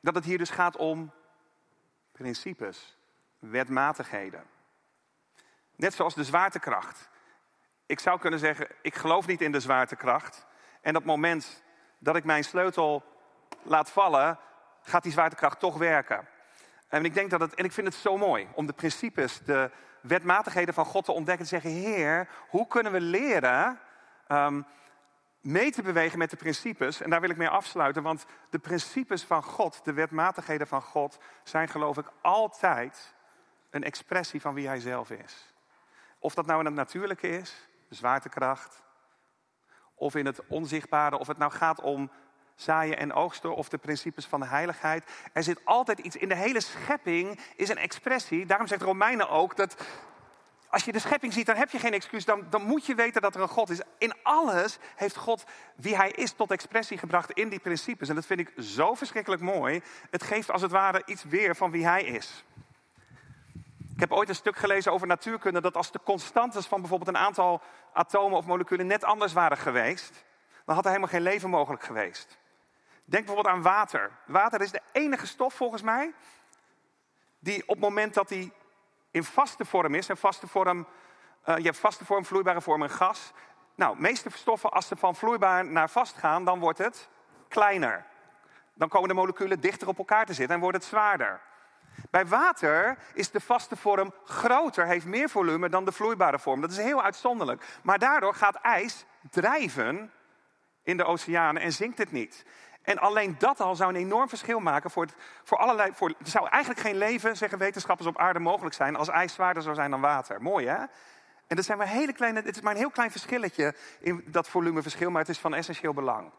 [0.00, 1.12] dat het hier dus gaat om
[2.12, 2.98] principes,
[3.38, 4.42] wetmatigheden.
[5.76, 7.08] Net zoals de zwaartekracht.
[7.86, 10.46] Ik zou kunnen zeggen, ik geloof niet in de zwaartekracht.
[10.80, 11.62] En het moment
[11.98, 13.04] dat ik mijn sleutel
[13.62, 14.38] laat vallen,
[14.82, 16.28] gaat die zwaartekracht toch werken.
[16.88, 19.70] En ik denk dat het, en ik vind het zo mooi om de principes, de
[20.00, 21.44] wetmatigheden van God te ontdekken.
[21.44, 23.80] Te zeggen, Heer, hoe kunnen we leren
[24.28, 24.66] um,
[25.40, 27.00] mee te bewegen met de principes.
[27.00, 31.18] En daar wil ik mee afsluiten, want de principes van God, de wetmatigheden van God,
[31.42, 33.14] zijn geloof ik altijd
[33.70, 35.54] een expressie van wie Hij zelf is.
[36.18, 38.82] Of dat nou in het natuurlijke is, zwaartekracht,
[39.94, 42.10] of in het onzichtbare, of het nou gaat om
[42.54, 45.10] zaaien en oogsten of de principes van de heiligheid.
[45.32, 48.46] Er zit altijd iets in de hele schepping, is een expressie.
[48.46, 49.76] Daarom zegt Romeinen ook dat
[50.70, 52.24] als je de schepping ziet, dan heb je geen excuus.
[52.24, 53.80] Dan, dan moet je weten dat er een God is.
[53.98, 55.44] In alles heeft God
[55.76, 58.08] wie hij is tot expressie gebracht in die principes.
[58.08, 59.82] En dat vind ik zo verschrikkelijk mooi.
[60.10, 62.44] Het geeft als het ware iets weer van wie hij is.
[63.94, 67.22] Ik heb ooit een stuk gelezen over natuurkunde dat als de constantes van bijvoorbeeld een
[67.22, 67.62] aantal
[67.92, 70.24] atomen of moleculen net anders waren geweest,
[70.64, 72.38] dan had er helemaal geen leven mogelijk geweest.
[73.04, 74.10] Denk bijvoorbeeld aan water.
[74.26, 76.12] Water is de enige stof volgens mij
[77.38, 78.52] die op het moment dat die
[79.10, 80.08] in vaste vorm is.
[80.08, 80.86] En vaste vorm,
[81.48, 83.32] uh, je hebt vaste vorm, vloeibare vorm en gas.
[83.74, 87.08] Nou, meeste stoffen, als ze van vloeibaar naar vast gaan, dan wordt het
[87.48, 88.06] kleiner.
[88.74, 91.40] Dan komen de moleculen dichter op elkaar te zitten en wordt het zwaarder.
[92.10, 96.60] Bij water is de vaste vorm groter, heeft meer volume dan de vloeibare vorm.
[96.60, 97.78] Dat is heel uitzonderlijk.
[97.82, 100.12] Maar daardoor gaat ijs drijven
[100.82, 102.44] in de oceanen en zinkt het niet.
[102.90, 105.14] En alleen dat al zou een enorm verschil maken voor, het,
[105.44, 105.90] voor allerlei.
[105.94, 109.62] Voor, er zou eigenlijk geen leven, zeggen wetenschappers, op aarde mogelijk zijn als ijs zwaarder
[109.62, 110.42] zou zijn dan water.
[110.42, 110.76] Mooi hè?
[111.46, 114.48] En dat zijn maar hele kleine, het is maar een heel klein verschilletje in dat
[114.48, 116.30] volumeverschil, maar het is van essentieel belang.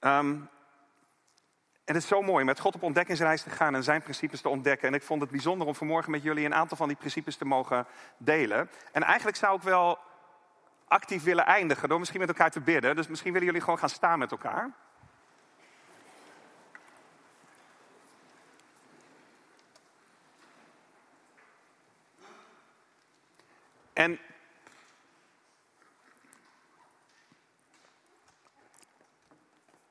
[0.00, 0.48] Um,
[1.84, 4.48] en het is zo mooi met God op ontdekkingsreis te gaan en zijn principes te
[4.48, 4.88] ontdekken.
[4.88, 7.44] En ik vond het bijzonder om vanmorgen met jullie een aantal van die principes te
[7.44, 7.86] mogen
[8.16, 8.70] delen.
[8.92, 9.98] En eigenlijk zou ik wel
[10.90, 12.96] actief willen eindigen door misschien met elkaar te bidden.
[12.96, 14.70] Dus misschien willen jullie gewoon gaan staan met elkaar.
[23.92, 24.18] En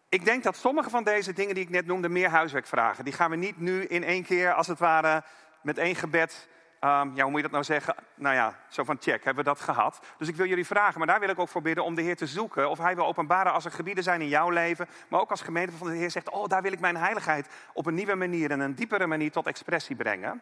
[0.10, 3.04] Ik denk dat sommige van deze dingen die ik net noemde meer huiswerk vragen.
[3.04, 5.24] Die gaan we niet nu in één keer, als het ware,
[5.62, 6.48] met één gebed
[6.82, 7.96] Um, ja, hoe moet je dat nou zeggen?
[8.16, 10.00] Nou ja, zo van check, hebben we dat gehad.
[10.18, 12.16] Dus ik wil jullie vragen, maar daar wil ik ook voor bidden om de Heer
[12.16, 12.70] te zoeken.
[12.70, 15.78] Of Hij wil openbaren als er gebieden zijn in jouw leven, maar ook als gemeente
[15.78, 18.60] van de Heer zegt, oh daar wil ik mijn heiligheid op een nieuwe manier en
[18.60, 20.42] een diepere manier tot expressie brengen.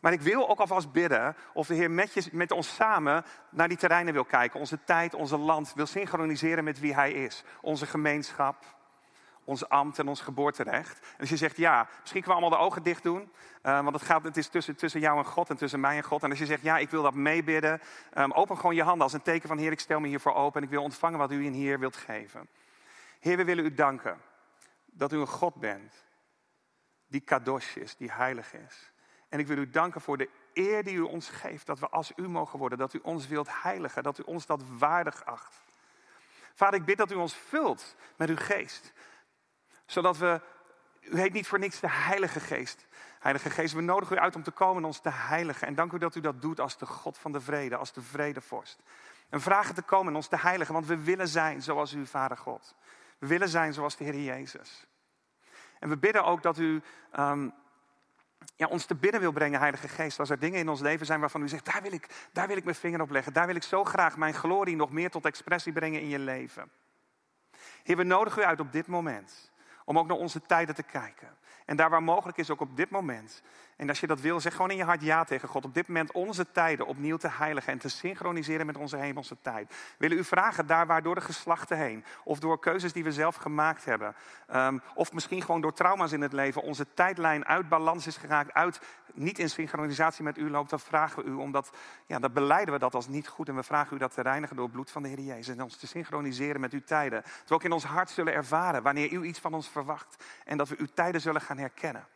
[0.00, 3.76] Maar ik wil ook alvast bidden of de Heer met, met ons samen naar die
[3.76, 4.60] terreinen wil kijken.
[4.60, 7.44] Onze tijd, onze land wil synchroniseren met wie Hij is.
[7.60, 8.64] Onze gemeenschap,
[9.50, 10.98] ons ambt en ons geboorterecht.
[10.98, 13.32] En als je zegt ja, misschien kunnen we allemaal de ogen dicht doen.
[13.62, 16.02] Uh, want het, gaat, het is tussen, tussen jou en God en tussen mij en
[16.02, 16.22] God.
[16.22, 17.80] En als je zegt ja, ik wil dat meebidden.
[18.18, 20.60] Um, open gewoon je handen als een teken van Heer, ik stel me hiervoor open.
[20.60, 22.48] En ik wil ontvangen wat u in hier wilt geven.
[23.20, 24.20] Heer, we willen u danken
[24.86, 25.94] dat u een God bent.
[27.06, 28.92] Die kadosh is, die heilig is.
[29.28, 31.66] En ik wil u danken voor de eer die u ons geeft.
[31.66, 32.78] Dat we als u mogen worden.
[32.78, 34.02] Dat u ons wilt heiligen.
[34.02, 35.54] Dat u ons dat waardig acht.
[36.54, 38.92] Vader, ik bid dat u ons vult met uw geest
[39.90, 40.40] zodat we,
[41.00, 42.86] u heet niet voor niks de Heilige Geest.
[43.18, 45.66] Heilige Geest, we nodigen u uit om te komen en ons te heiligen.
[45.66, 48.02] En dank u dat u dat doet als de God van de vrede, als de
[48.02, 48.82] vredevorst.
[49.28, 52.36] En vragen te komen en ons te heiligen, want we willen zijn zoals uw Vader
[52.36, 52.74] God.
[53.18, 54.86] We willen zijn zoals de Heer Jezus.
[55.78, 56.82] En we bidden ook dat u
[57.18, 57.54] um,
[58.56, 60.18] ja, ons te bidden wil brengen, Heilige Geest.
[60.18, 62.56] Als er dingen in ons leven zijn waarvan u zegt, daar wil, ik, daar wil
[62.56, 63.32] ik mijn vinger op leggen.
[63.32, 66.70] Daar wil ik zo graag mijn glorie nog meer tot expressie brengen in je leven.
[67.82, 69.49] Heer, we nodigen u uit op dit moment
[69.90, 71.28] om ook naar onze tijden te kijken.
[71.64, 73.42] En daar waar mogelijk is, ook op dit moment.
[73.80, 75.64] En als je dat wil, zeg gewoon in je hart ja tegen God.
[75.64, 79.68] Op dit moment onze tijden opnieuw te heiligen en te synchroniseren met onze hemelse tijd.
[79.68, 83.12] We willen u vragen daar waar door de geslachten heen, of door keuzes die we
[83.12, 84.14] zelf gemaakt hebben,
[84.46, 88.52] ehm, of misschien gewoon door trauma's in het leven, onze tijdlijn uit balans is geraakt,
[88.52, 88.80] uit
[89.14, 91.70] niet in synchronisatie met u loopt, dan vragen we u, omdat,
[92.06, 93.48] ja, dan beleiden we dat als niet goed.
[93.48, 95.56] En we vragen u dat te reinigen door het bloed van de Heer Jezus.
[95.56, 97.22] En ons te synchroniseren met uw tijden.
[97.22, 100.24] Dat we ook in ons hart zullen ervaren wanneer u iets van ons verwacht.
[100.44, 102.06] En dat we uw tijden zullen gaan herkennen.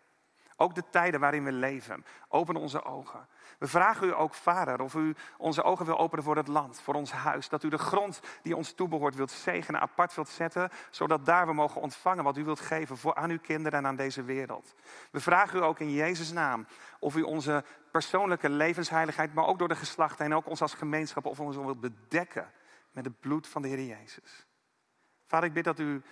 [0.57, 2.05] Ook de tijden waarin we leven.
[2.29, 3.27] Open onze ogen.
[3.59, 6.95] We vragen u ook, Vader, of u onze ogen wil openen voor het land, voor
[6.95, 7.49] ons huis.
[7.49, 10.71] Dat u de grond die ons toebehoort wilt zegenen, apart wilt zetten.
[10.91, 13.97] Zodat daar we mogen ontvangen wat u wilt geven voor aan uw kinderen en aan
[13.97, 14.75] deze wereld.
[15.11, 16.67] We vragen u ook in Jezus' naam
[16.99, 21.25] of u onze persoonlijke levensheiligheid, maar ook door de geslachten en ook ons als gemeenschap,
[21.27, 22.51] of ons wilt bedekken
[22.91, 24.47] met het bloed van de Heer Jezus.
[25.27, 26.03] Vader, ik bid dat u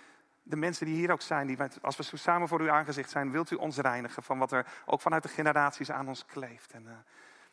[0.43, 3.51] de mensen die hier ook zijn, die, als we samen voor uw aangezicht zijn, wilt
[3.51, 6.71] u ons reinigen van wat er ook vanuit de generaties aan ons kleeft.
[6.71, 6.91] En uh,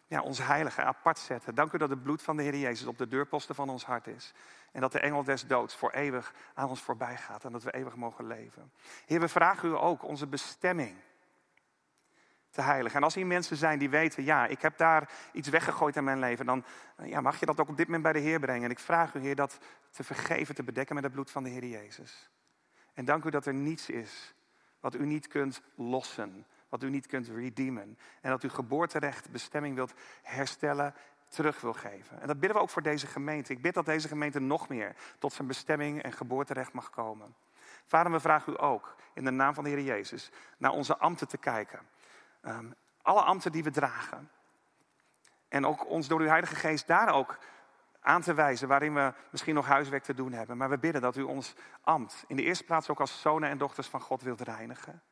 [0.07, 1.55] ja, ons heilige apart zetten.
[1.55, 4.07] Dank u dat het bloed van de Heer Jezus op de deurposten van ons hart
[4.07, 4.35] is.
[4.73, 7.75] En dat de engel des doods voor eeuwig aan ons voorbij gaat en dat we
[7.75, 8.73] eeuwig mogen leven.
[9.07, 10.97] Heer, we vragen u ook onze bestemming
[12.51, 12.97] te heiligen.
[12.97, 16.19] En als hier mensen zijn die weten, ja, ik heb daar iets weggegooid in mijn
[16.19, 16.65] leven, dan
[17.03, 18.65] ja, mag je dat ook op dit moment bij de Heer brengen.
[18.65, 19.59] En ik vraag u, Heer, dat
[19.91, 22.31] te vergeven, te bedekken met het bloed van de Heer Jezus.
[23.01, 24.35] En dank u dat er niets is
[24.81, 27.99] wat u niet kunt lossen, wat u niet kunt redeemen.
[28.21, 30.95] En dat u geboorterecht, bestemming wilt herstellen,
[31.29, 32.21] terug wil geven.
[32.21, 33.53] En dat bidden we ook voor deze gemeente.
[33.53, 37.35] Ik bid dat deze gemeente nog meer tot zijn bestemming en geboorterecht mag komen.
[37.87, 41.29] Vader, we vragen u ook in de naam van de Heer Jezus naar onze ambten
[41.29, 41.81] te kijken.
[42.41, 42.71] Ehm,
[43.03, 44.31] alle ambten die we dragen.
[45.49, 47.39] En ook ons door uw Heilige Geest daar ook
[48.01, 50.57] aan te wijzen waarin we misschien nog huiswerk te doen hebben.
[50.57, 53.59] Maar we bidden dat u ons ambt in de eerste plaats ook als zonen en
[53.59, 55.03] dochters van God wilt reinigen.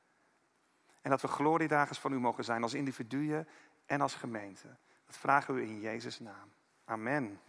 [1.03, 3.49] En dat we gloriedragers van u mogen zijn als individuen
[3.87, 4.77] en als gemeente.
[5.07, 6.53] Dat vragen we in Jezus' naam.
[6.85, 7.41] Amen.